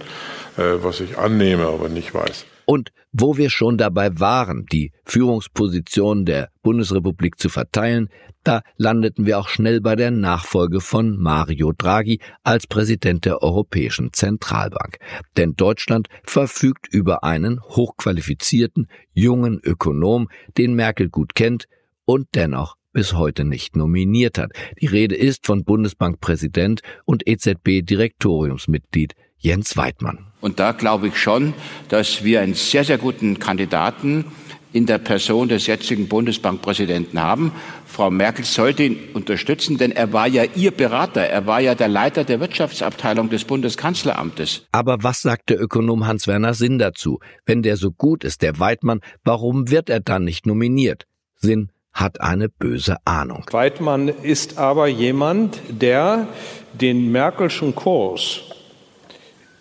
äh, 0.57 0.83
was 0.83 1.01
ich 1.01 1.19
annehme, 1.19 1.67
aber 1.67 1.89
nicht 1.89 2.15
weiß. 2.15 2.45
Und 2.67 2.91
wo 3.13 3.37
wir 3.37 3.51
schon 3.51 3.77
dabei 3.77 4.19
waren, 4.21 4.67
die 4.67 4.93
Führungsposition 5.05 6.25
der 6.25 6.51
Bundesrepublik 6.63 7.39
zu 7.39 7.49
verteilen, 7.49 8.09
da 8.45 8.63
landeten 8.77 9.27
wir 9.27 9.39
auch 9.39 9.49
schnell 9.49 9.81
bei 9.81 9.97
der 9.97 10.11
Nachfolge 10.11 10.81
von 10.81 11.19
Mario 11.19 11.73
Draghi 11.77 12.21
als 12.43 12.67
Präsident 12.67 13.25
der 13.25 13.43
Europäischen 13.43 14.13
Zentralbank. 14.13 14.99
Denn 15.37 15.55
Deutschland 15.57 16.09
verfügt 16.23 16.87
über 16.91 17.23
einen 17.23 17.61
hochqualifizierten, 17.61 18.89
jungen 19.13 19.61
Ökonom, 19.63 20.29
den 20.57 20.75
Merkel 20.75 21.11
gut 21.11 21.35
kennt 21.35 21.67
und 22.05 22.29
dennoch 22.35 22.77
bis 22.93 23.13
heute 23.13 23.45
nicht 23.45 23.77
nominiert 23.77 24.39
hat. 24.39 24.53
Die 24.81 24.87
Rede 24.87 25.15
ist 25.15 25.47
von 25.47 25.65
Bundesbankpräsident 25.65 26.81
und 27.05 27.27
EZB-Direktoriumsmitglied 27.27 29.15
Jens 29.37 29.77
Weidmann. 29.77 30.30
Und 30.41 30.59
da 30.59 30.73
glaube 30.73 31.09
ich 31.09 31.17
schon, 31.17 31.55
dass 31.89 32.25
wir 32.25 32.41
einen 32.41 32.55
sehr, 32.55 32.85
sehr 32.85 32.99
guten 32.99 33.39
Kandidaten 33.39 34.25
in 34.73 34.87
der 34.87 34.99
Person 34.99 35.49
des 35.49 35.67
jetzigen 35.67 36.09
Bundesbankpräsidenten 36.09 37.21
haben. 37.21 37.53
Frau 37.87 38.11
Merkel 38.11 38.45
sollte 38.45 38.85
ihn 38.85 38.99
unterstützen, 39.15 39.79
denn 39.79 39.91
er 39.91 40.13
war 40.13 40.29
ja 40.29 40.45
ihr 40.55 40.71
Berater. 40.71 41.23
Er 41.23 41.47
war 41.47 41.61
ja 41.61 41.75
der 41.75 41.89
Leiter 41.89 42.25
der 42.25 42.41
Wirtschaftsabteilung 42.41 43.31
des 43.31 43.45
Bundeskanzleramtes. 43.45 44.67
Aber 44.71 44.99
was 45.03 45.23
sagt 45.23 45.51
der 45.51 45.61
Ökonom 45.61 46.07
Hans-Werner 46.07 46.55
Sinn 46.55 46.79
dazu? 46.79 47.19
Wenn 47.47 47.63
der 47.63 47.77
so 47.77 47.91
gut 47.91 48.23
ist, 48.23 48.43
der 48.43 48.59
Weidmann, 48.61 49.01
warum 49.25 49.71
wird 49.71 49.91
er 49.91 50.01
dann 50.01 50.25
nicht 50.25 50.47
nominiert? 50.47 51.07
Sinn 51.35 51.73
hat 51.93 52.21
eine 52.21 52.49
böse 52.49 52.97
Ahnung. 53.05 53.45
Weidmann 53.51 54.09
ist 54.09 54.59
aber 54.59 54.87
jemand, 54.87 55.61
der 55.69 56.29
den 56.73 57.11
Merkelschen 57.11 57.75
Kurs 57.75 58.50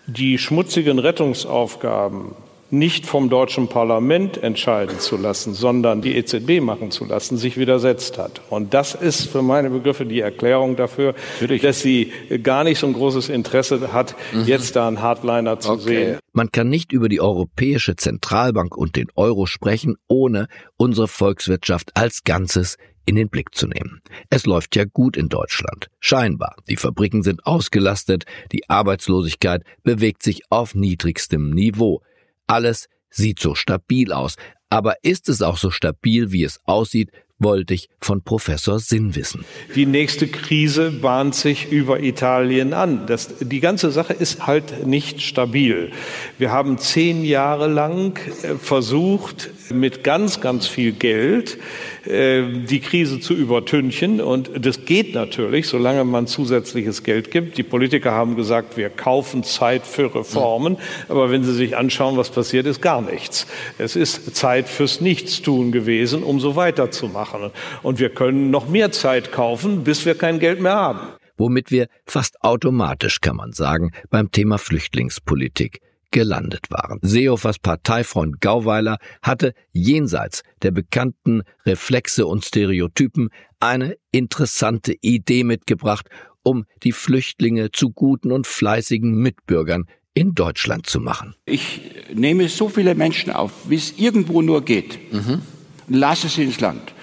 die 0.09 0.37
schmutzigen 0.37 0.99
Rettungsaufgaben 0.99 2.35
nicht 2.71 3.07
vom 3.07 3.29
deutschen 3.29 3.67
Parlament 3.67 4.41
entscheiden 4.41 4.99
zu 4.99 5.17
lassen, 5.17 5.53
sondern 5.53 6.01
die 6.01 6.15
EZB 6.15 6.61
machen 6.61 6.91
zu 6.91 7.05
lassen, 7.05 7.37
sich 7.37 7.57
widersetzt 7.57 8.17
hat. 8.17 8.41
Und 8.49 8.73
das 8.73 8.93
ist 8.93 9.25
für 9.27 9.41
meine 9.41 9.71
Begriffe 9.71 10.05
die 10.05 10.19
Erklärung 10.19 10.75
dafür, 10.75 11.15
Natürlich. 11.39 11.63
dass 11.63 11.81
sie 11.81 12.11
gar 12.43 12.63
nicht 12.63 12.77
so 12.77 12.85
ein 12.85 12.93
großes 12.93 13.29
Interesse 13.29 13.91
hat, 13.91 14.15
mhm. 14.33 14.43
jetzt 14.45 14.75
da 14.75 14.87
einen 14.87 15.01
Hardliner 15.01 15.59
zu 15.59 15.71
okay. 15.71 15.81
sehen. 15.81 16.19
Man 16.31 16.51
kann 16.51 16.69
nicht 16.69 16.91
über 16.91 17.09
die 17.09 17.21
Europäische 17.21 17.95
Zentralbank 17.95 18.77
und 18.77 18.95
den 18.95 19.07
Euro 19.15 19.47
sprechen, 19.47 19.95
ohne 20.07 20.47
unsere 20.77 21.07
Volkswirtschaft 21.07 21.91
als 21.95 22.23
Ganzes 22.23 22.77
in 23.09 23.15
den 23.15 23.29
Blick 23.29 23.55
zu 23.55 23.67
nehmen. 23.67 24.01
Es 24.29 24.45
läuft 24.45 24.75
ja 24.75 24.85
gut 24.85 25.17
in 25.17 25.29
Deutschland. 25.29 25.89
Scheinbar. 25.99 26.55
Die 26.69 26.77
Fabriken 26.77 27.23
sind 27.23 27.43
ausgelastet, 27.45 28.25
die 28.51 28.69
Arbeitslosigkeit 28.69 29.63
bewegt 29.83 30.21
sich 30.21 30.43
auf 30.51 30.75
niedrigstem 30.75 31.49
Niveau. 31.49 32.03
Alles 32.45 32.87
sieht 33.09 33.39
so 33.39 33.55
stabil 33.55 34.13
aus. 34.13 34.35
Aber 34.69 35.03
ist 35.03 35.27
es 35.27 35.41
auch 35.41 35.57
so 35.57 35.71
stabil, 35.71 36.31
wie 36.31 36.43
es 36.43 36.59
aussieht, 36.65 37.09
wollte 37.39 37.73
ich 37.73 37.89
von 37.99 38.21
Professor 38.21 38.79
Sinn 38.79 39.15
wissen. 39.15 39.45
Die 39.73 39.85
nächste 39.85 40.27
Krise 40.27 40.91
bahnt 40.91 41.33
sich 41.33 41.71
über 41.71 42.01
Italien 42.01 42.73
an. 42.73 43.07
Das, 43.07 43.37
die 43.39 43.59
ganze 43.59 43.91
Sache 43.91 44.13
ist 44.13 44.45
halt 44.45 44.85
nicht 44.85 45.21
stabil. 45.21 45.91
Wir 46.37 46.51
haben 46.51 46.77
zehn 46.77 47.23
Jahre 47.23 47.67
lang 47.67 48.19
äh, 48.43 48.55
versucht, 48.55 49.49
mit 49.71 50.03
ganz, 50.03 50.41
ganz 50.41 50.67
viel 50.67 50.91
Geld 50.91 51.57
äh, 52.05 52.43
die 52.43 52.79
Krise 52.79 53.19
zu 53.19 53.33
übertünchen. 53.33 54.21
Und 54.21 54.51
das 54.55 54.85
geht 54.85 55.13
natürlich, 55.13 55.67
solange 55.67 56.03
man 56.03 56.27
zusätzliches 56.27 57.03
Geld 57.03 57.31
gibt. 57.31 57.57
Die 57.57 57.63
Politiker 57.63 58.11
haben 58.11 58.35
gesagt, 58.35 58.77
wir 58.77 58.89
kaufen 58.89 59.43
Zeit 59.43 59.85
für 59.85 60.13
Reformen. 60.13 60.77
Aber 61.07 61.31
wenn 61.31 61.43
Sie 61.43 61.53
sich 61.53 61.77
anschauen, 61.77 62.17
was 62.17 62.29
passiert 62.29 62.65
ist, 62.65 62.81
gar 62.81 63.01
nichts. 63.01 63.47
Es 63.77 63.95
ist 63.95 64.35
Zeit 64.35 64.67
fürs 64.67 65.01
Nichtstun 65.01 65.71
gewesen, 65.71 66.23
um 66.23 66.39
so 66.39 66.55
weiterzumachen. 66.55 67.51
Und 67.83 67.99
wir 67.99 68.09
können 68.09 68.51
noch 68.51 68.67
mehr 68.67 68.91
Zeit 68.91 69.31
kaufen, 69.31 69.83
bis 69.83 70.05
wir 70.05 70.15
kein 70.15 70.39
Geld 70.39 70.61
mehr 70.61 70.75
haben. 70.75 70.99
Womit 71.37 71.71
wir 71.71 71.87
fast 72.05 72.43
automatisch, 72.43 73.21
kann 73.21 73.37
man 73.37 73.53
sagen, 73.53 73.91
beim 74.09 74.29
Thema 74.29 74.57
Flüchtlingspolitik 74.57 75.79
gelandet 76.11 76.67
waren. 76.69 76.99
Seehofers 77.01 77.59
Parteifreund 77.59 78.41
Gauweiler 78.41 78.97
hatte 79.21 79.53
jenseits 79.71 80.43
der 80.61 80.71
bekannten 80.71 81.43
Reflexe 81.65 82.25
und 82.25 82.45
Stereotypen 82.45 83.29
eine 83.59 83.95
interessante 84.11 84.95
Idee 85.01 85.43
mitgebracht, 85.43 86.07
um 86.43 86.65
die 86.83 86.91
Flüchtlinge 86.91 87.71
zu 87.71 87.91
guten 87.91 88.31
und 88.31 88.47
fleißigen 88.47 89.13
Mitbürgern 89.13 89.85
in 90.13 90.33
Deutschland 90.33 90.87
zu 90.87 90.99
machen. 90.99 91.35
Ich 91.45 91.81
nehme 92.13 92.49
so 92.49 92.69
viele 92.69 92.95
Menschen 92.95 93.31
auf, 93.31 93.51
wie 93.69 93.75
es 93.75 93.93
irgendwo 93.97 94.41
nur 94.41 94.63
geht, 94.65 95.13
mhm. 95.13 95.41
lasse 95.87 96.27
sie 96.27 96.43
ins 96.43 96.59
Land, 96.59 96.93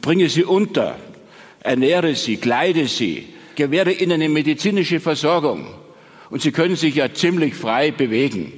bringe 0.00 0.28
sie 0.28 0.44
unter, 0.44 0.96
ernähre 1.60 2.14
sie, 2.14 2.36
kleide 2.36 2.86
sie, 2.86 3.28
gewähre 3.56 3.92
ihnen 3.92 4.12
eine 4.12 4.28
medizinische 4.28 5.00
Versorgung 5.00 5.66
und 6.34 6.42
sie 6.42 6.50
können 6.50 6.74
sich 6.74 6.96
ja 6.96 7.14
ziemlich 7.14 7.54
frei 7.54 7.92
bewegen. 7.92 8.52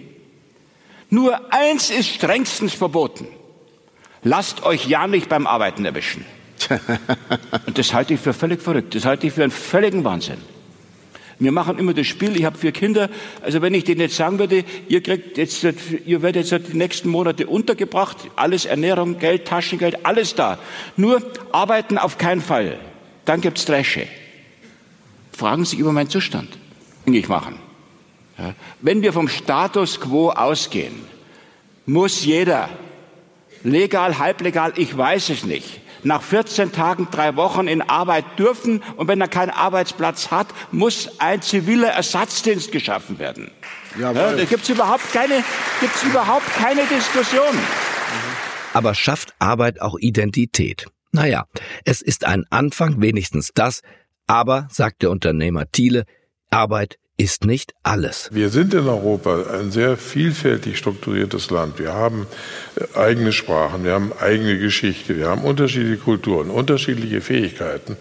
Nur 1.10 1.52
eins 1.52 1.90
ist 1.90 2.08
strengstens 2.08 2.72
verboten. 2.72 3.26
Lasst 4.22 4.62
euch 4.62 4.86
ja 4.86 5.06
nicht 5.06 5.28
beim 5.28 5.46
Arbeiten 5.46 5.84
erwischen. 5.84 6.24
Und 7.66 7.76
das 7.76 7.92
halte 7.92 8.14
ich 8.14 8.20
für 8.20 8.32
völlig 8.32 8.62
verrückt. 8.62 8.94
Das 8.94 9.04
halte 9.04 9.26
ich 9.26 9.34
für 9.34 9.42
einen 9.42 9.52
völligen 9.52 10.04
Wahnsinn. 10.04 10.38
Wir 11.38 11.52
machen 11.52 11.78
immer 11.78 11.92
das 11.92 12.06
Spiel, 12.06 12.34
ich 12.38 12.46
habe 12.46 12.56
vier 12.56 12.72
Kinder, 12.72 13.10
also 13.42 13.60
wenn 13.60 13.74
ich 13.74 13.84
denen 13.84 14.00
jetzt 14.00 14.16
sagen 14.16 14.38
würde, 14.38 14.64
ihr 14.88 15.02
kriegt 15.02 15.36
jetzt, 15.36 15.62
ihr 16.06 16.22
werdet 16.22 16.50
jetzt 16.50 16.68
die 16.72 16.76
nächsten 16.78 17.10
Monate 17.10 17.46
untergebracht, 17.46 18.16
alles 18.36 18.64
Ernährung, 18.64 19.18
Geld, 19.18 19.44
Taschengeld, 19.44 20.06
alles 20.06 20.34
da. 20.34 20.58
Nur 20.96 21.20
arbeiten 21.52 21.98
auf 21.98 22.16
keinen 22.16 22.40
Fall. 22.40 22.78
Dann 23.26 23.42
gibt's 23.42 23.66
Dresche. 23.66 24.06
Fragen 25.30 25.66
Sie 25.66 25.76
über 25.76 25.92
meinen 25.92 26.08
Zustand. 26.08 26.56
machen. 27.28 27.65
Wenn 28.80 29.02
wir 29.02 29.12
vom 29.12 29.28
Status 29.28 30.00
quo 30.00 30.30
ausgehen, 30.30 30.94
muss 31.86 32.24
jeder, 32.24 32.68
legal, 33.62 34.18
halblegal, 34.18 34.72
ich 34.76 34.96
weiß 34.96 35.30
es 35.30 35.44
nicht, 35.44 35.80
nach 36.02 36.22
14 36.22 36.72
Tagen, 36.72 37.08
drei 37.10 37.36
Wochen 37.36 37.66
in 37.66 37.82
Arbeit 37.82 38.24
dürfen 38.38 38.82
und 38.96 39.08
wenn 39.08 39.20
er 39.20 39.28
keinen 39.28 39.50
Arbeitsplatz 39.50 40.30
hat, 40.30 40.48
muss 40.70 41.18
ein 41.18 41.42
ziviler 41.42 41.88
Ersatzdienst 41.88 42.70
geschaffen 42.70 43.18
werden. 43.18 43.50
Ja, 43.98 44.12
da 44.12 44.44
gibt 44.44 44.62
es 44.62 44.68
überhaupt 44.68 45.12
keine, 45.12 45.42
gibt's 45.80 46.02
überhaupt 46.04 46.46
keine 46.56 46.84
Diskussion. 46.84 47.58
Aber 48.74 48.94
schafft 48.94 49.34
Arbeit 49.38 49.80
auch 49.80 49.96
Identität? 49.98 50.86
Naja, 51.12 51.46
es 51.84 52.02
ist 52.02 52.26
ein 52.26 52.44
Anfang, 52.50 53.00
wenigstens 53.00 53.52
das, 53.54 53.80
aber, 54.26 54.68
sagt 54.70 55.02
der 55.02 55.10
Unternehmer 55.10 55.70
Thiele, 55.70 56.04
Arbeit 56.50 56.98
ist 57.16 57.44
nicht 57.44 57.74
alles. 57.82 58.28
Wir 58.32 58.50
sind 58.50 58.74
in 58.74 58.86
Europa 58.86 59.44
ein 59.58 59.70
sehr 59.70 59.96
vielfältig 59.96 60.76
strukturiertes 60.76 61.50
Land. 61.50 61.78
Wir 61.78 61.94
haben 61.94 62.26
äh, 62.76 62.98
eigene 62.98 63.32
Sprachen, 63.32 63.84
wir 63.84 63.92
haben 63.92 64.12
eigene 64.20 64.58
Geschichte, 64.58 65.16
wir 65.16 65.28
haben 65.28 65.42
unterschiedliche 65.42 65.96
Kulturen, 65.96 66.50
unterschiedliche 66.50 67.20
Fähigkeiten. 67.20 67.96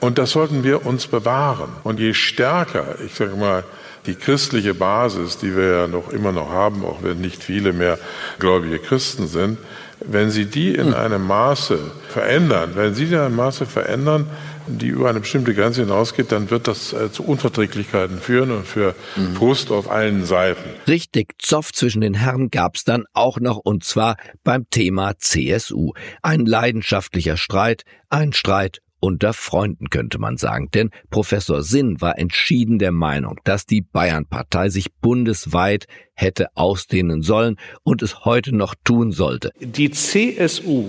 Und 0.00 0.18
das 0.18 0.32
sollten 0.32 0.64
wir 0.64 0.86
uns 0.86 1.06
bewahren. 1.06 1.70
Und 1.82 1.98
je 1.98 2.14
stärker, 2.14 2.96
ich 3.04 3.14
sage 3.14 3.36
mal, 3.36 3.64
die 4.06 4.14
christliche 4.14 4.74
Basis, 4.74 5.38
die 5.38 5.56
wir 5.56 5.68
ja 5.80 5.86
noch 5.86 6.10
immer 6.10 6.32
noch 6.32 6.50
haben, 6.50 6.84
auch 6.84 7.02
wenn 7.02 7.20
nicht 7.20 7.42
viele 7.42 7.72
mehr 7.72 7.98
gläubige 8.38 8.78
Christen 8.78 9.26
sind, 9.26 9.58
wenn 10.00 10.30
Sie 10.30 10.44
die 10.44 10.74
in 10.74 10.94
einem 10.94 11.26
Maße 11.26 11.78
verändern, 12.08 12.72
wenn 12.74 12.94
Sie 12.94 13.06
die 13.06 13.14
in 13.14 13.20
einem 13.20 13.36
Maße 13.36 13.66
verändern, 13.66 14.26
die 14.68 14.88
über 14.88 15.08
eine 15.08 15.20
bestimmte 15.20 15.54
Grenze 15.54 15.82
hinausgeht, 15.82 16.32
dann 16.32 16.50
wird 16.50 16.68
das 16.68 16.92
äh, 16.92 17.10
zu 17.10 17.24
Unverträglichkeiten 17.24 18.18
führen 18.18 18.50
und 18.50 18.66
für 18.66 18.94
mhm. 19.16 19.34
Frust 19.34 19.70
auf 19.70 19.90
allen 19.90 20.24
Seiten. 20.24 20.70
Richtig 20.86 21.34
Zoff 21.38 21.72
zwischen 21.72 22.00
den 22.00 22.14
Herren 22.14 22.50
gab's 22.50 22.84
dann 22.84 23.04
auch 23.12 23.40
noch 23.40 23.58
und 23.58 23.84
zwar 23.84 24.16
beim 24.44 24.68
Thema 24.70 25.14
CSU. 25.18 25.92
Ein 26.22 26.46
leidenschaftlicher 26.46 27.36
Streit, 27.36 27.82
ein 28.10 28.32
Streit 28.32 28.80
unter 29.00 29.32
Freunden 29.32 29.90
könnte 29.90 30.18
man 30.18 30.36
sagen, 30.36 30.70
denn 30.74 30.90
Professor 31.10 31.62
Sinn 31.62 32.00
war 32.00 32.18
entschieden 32.18 32.78
der 32.78 32.92
Meinung, 32.92 33.38
dass 33.44 33.64
die 33.64 33.80
Bayernpartei 33.80 34.70
sich 34.70 34.92
bundesweit 34.92 35.86
hätte 36.14 36.48
ausdehnen 36.56 37.22
sollen 37.22 37.56
und 37.84 38.02
es 38.02 38.24
heute 38.24 38.54
noch 38.54 38.74
tun 38.84 39.12
sollte. 39.12 39.52
Die 39.60 39.90
CSU 39.90 40.86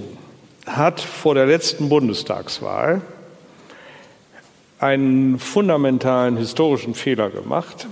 hat 0.65 0.99
vor 0.99 1.35
der 1.35 1.45
letzten 1.45 1.89
Bundestagswahl 1.89 3.01
einen 4.79 5.39
fundamentalen 5.39 6.37
historischen 6.37 6.95
Fehler 6.95 7.29
gemacht, 7.29 7.87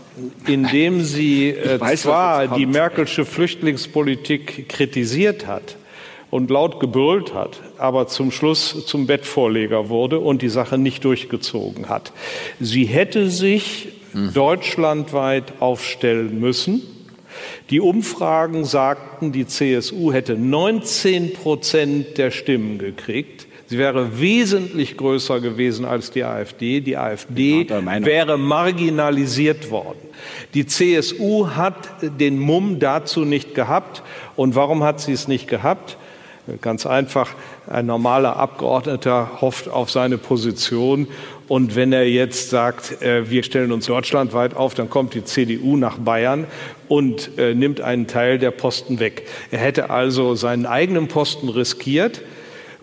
indem 0.48 1.04
sie 1.04 1.50
äh, 1.50 1.80
weiß, 1.80 2.04
zwar 2.04 2.48
die 2.48 2.66
Merkelsche 2.66 3.26
Flüchtlingspolitik 3.26 4.70
kritisiert 4.70 5.48
hat 5.48 5.76
und 6.30 6.50
laut 6.50 6.80
gebrüllt 6.80 7.34
hat, 7.34 7.62
aber 7.78 8.08
zum 8.08 8.32
Schluss 8.32 8.86
zum 8.86 9.06
Bettvorleger 9.06 9.90
wurde 9.90 10.20
und 10.20 10.42
die 10.42 10.50
Sache 10.50 10.78
nicht 10.78 11.04
durchgezogen 11.04 11.90
hat. 11.90 12.14
Sie 12.60 12.86
hätte 12.86 13.30
sich 13.30 13.90
hm. 14.14 14.34
deutschlandweit 14.34 15.54
aufstellen 15.60 16.40
müssen. 16.40 16.82
Die 17.70 17.82
Umfragen 17.82 18.64
sagten, 18.66 19.32
die 19.32 19.46
CSU 19.46 20.14
hätte 20.14 20.36
19 20.36 21.34
Prozent 21.34 22.18
der 22.18 22.32
Stimmen 22.32 22.78
gekriegt. 22.78 23.47
Sie 23.70 23.78
wäre 23.78 24.20
wesentlich 24.20 24.96
größer 24.96 25.42
gewesen 25.42 25.84
als 25.84 26.12
die 26.12 26.24
AfD. 26.24 26.80
Die 26.80 26.96
AfD 26.96 27.68
wäre 27.70 28.38
marginalisiert 28.38 29.70
worden. 29.72 30.00
Die 30.54 30.66
CSU 30.66 31.50
hat 31.50 31.76
den 32.02 32.40
Mumm 32.40 32.80
dazu 32.80 33.26
nicht 33.26 33.54
gehabt. 33.56 34.04
Und 34.38 34.56
warum 34.56 34.84
hat 34.84 35.02
sie 35.02 35.12
es 35.12 35.28
nicht 35.28 35.50
gehabt? 35.50 35.98
Ganz 36.62 36.86
einfach, 36.86 37.32
ein 37.70 37.88
normaler 37.88 38.38
Abgeordneter 38.38 39.42
hofft 39.42 39.68
auf 39.68 39.92
seine 39.92 40.18
Position. 40.18 41.08
Und 41.50 41.76
wenn 41.76 41.92
er 41.92 42.08
jetzt 42.08 42.50
sagt, 42.50 43.02
äh, 43.02 43.30
wir 43.30 43.44
stellen 43.44 43.74
uns 43.74 43.88
deutschlandweit 43.88 44.56
auf, 44.56 44.74
dann 44.74 44.90
kommt 44.90 45.14
die 45.14 45.26
CDU 45.26 45.76
nach 45.76 45.98
Bayern 45.98 46.46
und 46.88 47.38
äh, 47.38 47.54
nimmt 47.54 47.82
einen 47.82 48.08
Teil 48.08 48.40
der 48.40 48.52
Posten 48.52 49.02
weg. 49.02 49.28
Er 49.52 49.60
hätte 49.60 49.90
also 49.90 50.36
seinen 50.36 50.66
eigenen 50.66 51.10
Posten 51.10 51.50
riskiert 51.50 52.22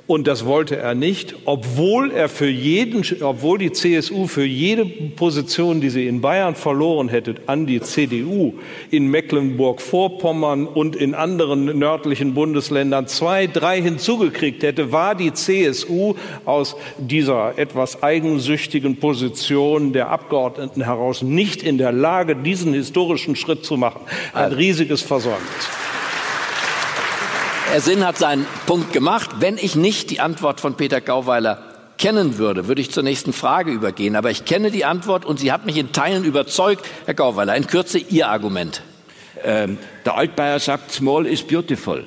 und 0.06 0.26
das 0.26 0.44
wollte 0.44 0.76
er 0.76 0.94
nicht, 0.94 1.34
obwohl 1.46 2.10
er 2.10 2.28
für 2.28 2.48
jeden, 2.48 3.04
obwohl 3.22 3.56
die 3.56 3.72
CSU 3.72 4.26
für 4.26 4.44
jede 4.44 4.84
Position, 4.84 5.80
die 5.80 5.88
sie 5.88 6.06
in 6.06 6.20
Bayern 6.20 6.54
verloren 6.54 7.08
hätte, 7.08 7.36
an 7.46 7.66
die 7.66 7.80
CDU 7.80 8.52
in 8.90 9.06
Mecklenburg-Vorpommern 9.10 10.66
und 10.66 10.94
in 10.94 11.14
anderen 11.14 11.78
nördlichen 11.78 12.34
Bundesländern 12.34 13.06
zwei, 13.06 13.46
drei 13.46 13.80
hinzugekriegt 13.80 14.62
hätte, 14.62 14.92
war 14.92 15.14
die 15.14 15.32
CSU 15.32 16.14
aus 16.44 16.76
dieser 16.98 17.56
etwas 17.56 18.02
eigensüchtigen 18.02 18.96
Position 18.96 19.94
der 19.94 20.10
Abgeordneten 20.10 20.82
heraus 20.82 21.22
nicht 21.22 21.62
in 21.62 21.78
der 21.78 21.92
Lage, 21.92 22.36
diesen 22.36 22.74
historischen 22.74 23.36
Schritt 23.36 23.64
zu 23.64 23.78
machen. 23.78 24.02
Ein 24.34 24.52
riesiges 24.52 25.00
Versäumnis. 25.00 25.70
Herr 27.74 27.80
Sinn 27.80 28.06
hat 28.06 28.16
seinen 28.16 28.46
Punkt 28.66 28.92
gemacht. 28.92 29.30
Wenn 29.40 29.58
ich 29.58 29.74
nicht 29.74 30.10
die 30.10 30.20
Antwort 30.20 30.60
von 30.60 30.76
Peter 30.76 31.00
Gauweiler 31.00 31.60
kennen 31.98 32.38
würde, 32.38 32.68
würde 32.68 32.80
ich 32.80 32.92
zur 32.92 33.02
nächsten 33.02 33.32
Frage 33.32 33.72
übergehen. 33.72 34.14
Aber 34.14 34.30
ich 34.30 34.44
kenne 34.44 34.70
die 34.70 34.84
Antwort 34.84 35.24
und 35.24 35.40
sie 35.40 35.50
hat 35.50 35.66
mich 35.66 35.76
in 35.76 35.90
Teilen 35.90 36.22
überzeugt. 36.24 36.86
Herr 37.04 37.14
Gauweiler, 37.14 37.56
in 37.56 37.66
Kürze 37.66 37.98
Ihr 37.98 38.28
Argument. 38.28 38.80
Ähm, 39.42 39.78
der 40.04 40.16
Altbayer 40.16 40.60
sagt, 40.60 40.92
small 40.92 41.26
is 41.26 41.42
beautiful. 41.42 42.04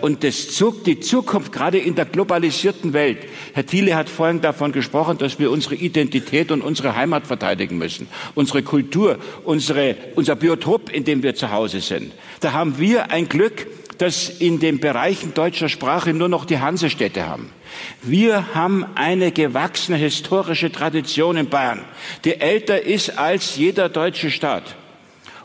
Und 0.00 0.24
das 0.24 0.54
zog 0.54 0.84
die 0.84 1.00
Zukunft 1.00 1.52
gerade 1.52 1.76
in 1.76 1.96
der 1.96 2.06
globalisierten 2.06 2.94
Welt. 2.94 3.18
Herr 3.52 3.66
Thiele 3.66 3.96
hat 3.96 4.08
vorhin 4.08 4.40
davon 4.40 4.72
gesprochen, 4.72 5.18
dass 5.18 5.38
wir 5.38 5.50
unsere 5.50 5.74
Identität 5.74 6.50
und 6.50 6.62
unsere 6.62 6.96
Heimat 6.96 7.26
verteidigen 7.26 7.76
müssen. 7.76 8.08
Unsere 8.34 8.62
Kultur, 8.62 9.18
unsere, 9.44 9.96
unser 10.14 10.34
Biotop, 10.36 10.88
in 10.88 11.04
dem 11.04 11.22
wir 11.22 11.34
zu 11.34 11.50
Hause 11.50 11.82
sind. 11.82 12.14
Da 12.40 12.52
haben 12.52 12.78
wir 12.78 13.10
ein 13.10 13.28
Glück, 13.28 13.66
dass 14.00 14.30
in 14.30 14.60
den 14.60 14.80
Bereichen 14.80 15.34
deutscher 15.34 15.68
Sprache 15.68 16.14
nur 16.14 16.30
noch 16.30 16.46
die 16.46 16.58
Hansestädte 16.58 17.28
haben. 17.28 17.52
Wir 18.00 18.54
haben 18.54 18.86
eine 18.94 19.30
gewachsene 19.30 19.98
historische 19.98 20.72
Tradition 20.72 21.36
in 21.36 21.50
Bayern, 21.50 21.84
die 22.24 22.40
älter 22.40 22.80
ist 22.80 23.18
als 23.18 23.56
jeder 23.56 23.90
deutsche 23.90 24.30
Staat. 24.30 24.74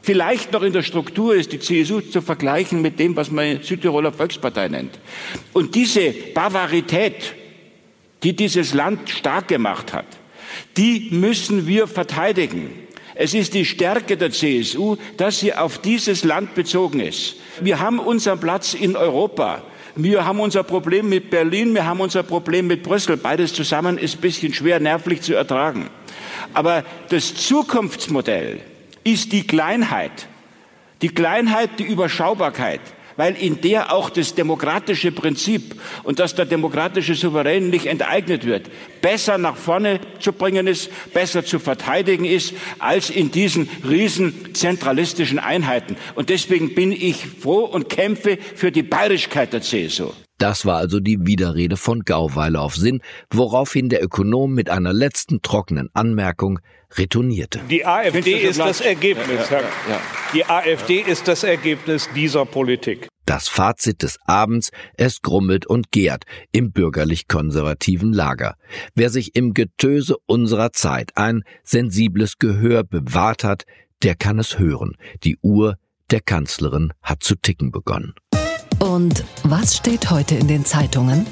Vielleicht 0.01 0.53
noch 0.53 0.61
in 0.61 0.71
der 0.71 0.83
Struktur 0.83 1.35
ist 1.35 1.51
die 1.51 1.59
CSU 1.59 1.99
zu 1.99 2.21
vergleichen 2.21 2.81
mit 2.81 2.97
dem, 2.97 3.17
was 3.17 3.29
man 3.29 3.61
Südtiroler 3.61 4.13
Volkspartei 4.13 4.69
nennt. 4.69 4.99
Und 5.51 5.75
diese 5.75 6.13
Bavarität, 6.33 7.33
die 8.23 8.37
dieses 8.37 8.73
Land 8.73 9.09
stark 9.09 9.49
gemacht 9.49 9.91
hat, 9.91 10.05
die 10.77 11.09
müssen 11.11 11.67
wir 11.67 11.87
verteidigen. 11.87 12.84
Es 13.15 13.33
ist 13.33 13.53
die 13.53 13.65
Stärke 13.65 14.17
der 14.17 14.31
CSU, 14.31 14.97
dass 15.15 15.39
sie 15.39 15.53
auf 15.53 15.77
dieses 15.77 16.25
Land 16.25 16.53
bezogen 16.53 16.99
ist. 16.99 17.37
Wir 17.61 17.79
haben 17.79 17.99
unseren 17.99 18.39
Platz 18.39 18.73
in 18.73 18.97
Europa. 18.97 19.63
Wir 19.95 20.25
haben 20.25 20.41
unser 20.41 20.63
Problem 20.63 21.07
mit 21.07 21.29
Berlin, 21.29 21.73
wir 21.73 21.85
haben 21.85 22.01
unser 22.01 22.23
Problem 22.23 22.67
mit 22.67 22.83
Brüssel. 22.83 23.15
Beides 23.15 23.53
zusammen 23.53 23.97
ist 23.97 24.17
ein 24.17 24.21
bisschen 24.21 24.53
schwer 24.53 24.81
nervlich 24.81 25.21
zu 25.21 25.33
ertragen. 25.33 25.89
Aber 26.53 26.83
das 27.07 27.33
Zukunftsmodell 27.33 28.59
ist 29.05 29.31
die 29.31 29.47
Kleinheit. 29.47 30.27
Die 31.01 31.09
Kleinheit, 31.09 31.69
die 31.79 31.83
Überschaubarkeit 31.83 32.81
weil 33.17 33.35
in 33.35 33.61
der 33.61 33.93
auch 33.93 34.09
das 34.09 34.35
demokratische 34.35 35.11
Prinzip 35.11 35.79
und 36.03 36.19
dass 36.19 36.35
der 36.35 36.45
demokratische 36.45 37.15
Souverän 37.15 37.69
nicht 37.69 37.85
enteignet 37.85 38.45
wird, 38.45 38.69
besser 39.01 39.37
nach 39.37 39.55
vorne 39.55 39.99
zu 40.19 40.33
bringen 40.33 40.67
ist, 40.67 40.89
besser 41.13 41.45
zu 41.45 41.59
verteidigen 41.59 42.25
ist, 42.25 42.53
als 42.79 43.09
in 43.09 43.31
diesen 43.31 43.69
riesen 43.87 44.53
zentralistischen 44.53 45.39
Einheiten. 45.39 45.95
Und 46.15 46.29
deswegen 46.29 46.75
bin 46.75 46.91
ich 46.91 47.25
froh 47.41 47.65
und 47.65 47.89
kämpfe 47.89 48.37
für 48.55 48.71
die 48.71 48.83
Bayerischkeit 48.83 49.53
der 49.53 49.61
CSU. 49.61 50.11
Das 50.37 50.65
war 50.65 50.77
also 50.77 50.99
die 50.99 51.25
Widerrede 51.25 51.77
von 51.77 52.01
Gauweiler 52.01 52.61
auf 52.61 52.75
Sinn, 52.75 53.01
woraufhin 53.29 53.87
der 53.87 54.03
Ökonom 54.03 54.53
mit 54.53 54.69
einer 54.69 54.91
letzten 54.91 55.41
trockenen 55.41 55.89
Anmerkung 55.93 56.59
retournierte. 56.97 57.61
Die 57.69 57.85
AfD 57.85 58.33
ist 58.39 58.59
das 58.59 58.81
Ergebnis, 58.81 59.49
Herr. 59.49 59.63
Die 60.33 60.45
AfD 60.45 60.99
ist 60.99 61.27
das 61.27 61.43
Ergebnis 61.43 62.09
dieser 62.13 62.45
Politik. 62.45 63.07
Das 63.25 63.47
Fazit 63.47 64.03
des 64.03 64.19
Abends, 64.25 64.71
es 64.97 65.21
grummelt 65.21 65.65
und 65.65 65.91
gärt 65.91 66.25
im 66.51 66.71
bürgerlich-konservativen 66.71 68.13
Lager. 68.13 68.55
Wer 68.93 69.09
sich 69.09 69.35
im 69.35 69.53
Getöse 69.53 70.17
unserer 70.27 70.73
Zeit 70.73 71.11
ein 71.15 71.43
sensibles 71.63 72.37
Gehör 72.37 72.83
bewahrt 72.83 73.43
hat, 73.43 73.63
der 74.03 74.15
kann 74.15 74.37
es 74.37 74.59
hören. 74.59 74.95
Die 75.23 75.37
Uhr 75.41 75.77
der 76.11 76.21
Kanzlerin 76.21 76.93
hat 77.01 77.23
zu 77.23 77.35
ticken 77.35 77.71
begonnen. 77.71 78.13
Und 78.79 79.23
was 79.43 79.77
steht 79.77 80.09
heute 80.11 80.35
in 80.35 80.47
den 80.47 80.65
Zeitungen? 80.65 81.25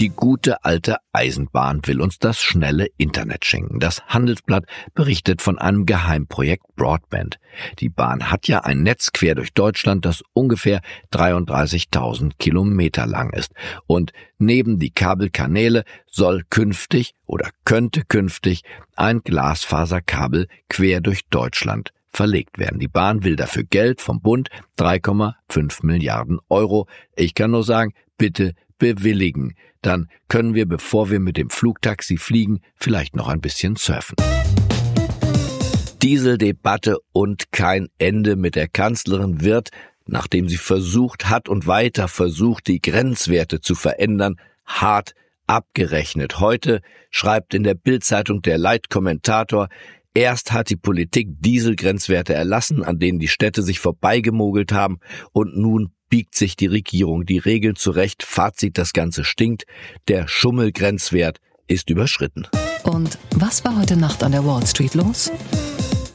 Die 0.00 0.08
gute 0.08 0.64
alte 0.64 0.96
Eisenbahn 1.12 1.80
will 1.84 2.00
uns 2.00 2.18
das 2.18 2.40
schnelle 2.40 2.88
Internet 2.96 3.44
schenken. 3.44 3.78
Das 3.78 4.04
Handelsblatt 4.06 4.64
berichtet 4.92 5.40
von 5.40 5.56
einem 5.56 5.86
Geheimprojekt 5.86 6.64
Broadband. 6.74 7.38
Die 7.78 7.90
Bahn 7.90 8.30
hat 8.30 8.48
ja 8.48 8.64
ein 8.64 8.82
Netz 8.82 9.12
quer 9.12 9.36
durch 9.36 9.54
Deutschland, 9.54 10.04
das 10.04 10.24
ungefähr 10.32 10.80
33.000 11.12 12.32
Kilometer 12.38 13.06
lang 13.06 13.30
ist. 13.30 13.52
Und 13.86 14.12
neben 14.38 14.80
die 14.80 14.90
Kabelkanäle 14.90 15.84
soll 16.10 16.42
künftig 16.50 17.14
oder 17.24 17.50
könnte 17.64 18.02
künftig 18.02 18.64
ein 18.96 19.20
Glasfaserkabel 19.20 20.48
quer 20.68 21.00
durch 21.00 21.28
Deutschland 21.28 21.92
verlegt 22.14 22.58
werden. 22.58 22.78
Die 22.78 22.88
Bahn 22.88 23.24
will 23.24 23.36
dafür 23.36 23.64
Geld 23.64 24.00
vom 24.00 24.20
Bund, 24.20 24.48
3,5 24.78 25.84
Milliarden 25.84 26.38
Euro. 26.48 26.86
Ich 27.16 27.34
kann 27.34 27.50
nur 27.50 27.64
sagen, 27.64 27.92
bitte 28.16 28.54
bewilligen. 28.78 29.54
Dann 29.82 30.08
können 30.28 30.54
wir, 30.54 30.66
bevor 30.66 31.10
wir 31.10 31.20
mit 31.20 31.36
dem 31.36 31.50
Flugtaxi 31.50 32.16
fliegen, 32.16 32.60
vielleicht 32.76 33.16
noch 33.16 33.28
ein 33.28 33.40
bisschen 33.40 33.76
surfen. 33.76 34.16
Dieseldebatte 36.02 36.98
und 37.12 37.50
kein 37.50 37.88
Ende 37.98 38.36
mit 38.36 38.56
der 38.56 38.68
Kanzlerin 38.68 39.40
wird, 39.40 39.70
nachdem 40.06 40.48
sie 40.48 40.58
versucht 40.58 41.30
hat 41.30 41.48
und 41.48 41.66
weiter 41.66 42.08
versucht, 42.08 42.66
die 42.66 42.80
Grenzwerte 42.80 43.60
zu 43.60 43.74
verändern, 43.74 44.36
hart 44.66 45.14
abgerechnet. 45.46 46.40
Heute 46.40 46.80
schreibt 47.10 47.54
in 47.54 47.64
der 47.64 47.74
Bildzeitung 47.74 48.42
der 48.42 48.58
Leitkommentator, 48.58 49.68
Erst 50.16 50.52
hat 50.52 50.70
die 50.70 50.76
Politik 50.76 51.28
Dieselgrenzwerte 51.40 52.34
erlassen, 52.34 52.84
an 52.84 53.00
denen 53.00 53.18
die 53.18 53.26
Städte 53.26 53.64
sich 53.64 53.80
vorbeigemogelt 53.80 54.70
haben, 54.70 55.00
und 55.32 55.56
nun 55.56 55.90
biegt 56.08 56.36
sich 56.36 56.54
die 56.54 56.66
Regierung 56.66 57.26
die 57.26 57.38
Regeln 57.38 57.74
zurecht. 57.74 58.22
Fazit, 58.22 58.78
das 58.78 58.92
Ganze 58.92 59.24
stinkt. 59.24 59.64
Der 60.06 60.28
Schummelgrenzwert 60.28 61.40
ist 61.66 61.90
überschritten. 61.90 62.46
Und 62.84 63.18
was 63.34 63.64
war 63.64 63.76
heute 63.76 63.96
Nacht 63.96 64.22
an 64.22 64.30
der 64.30 64.46
Wall 64.46 64.64
Street 64.64 64.94
los? 64.94 65.32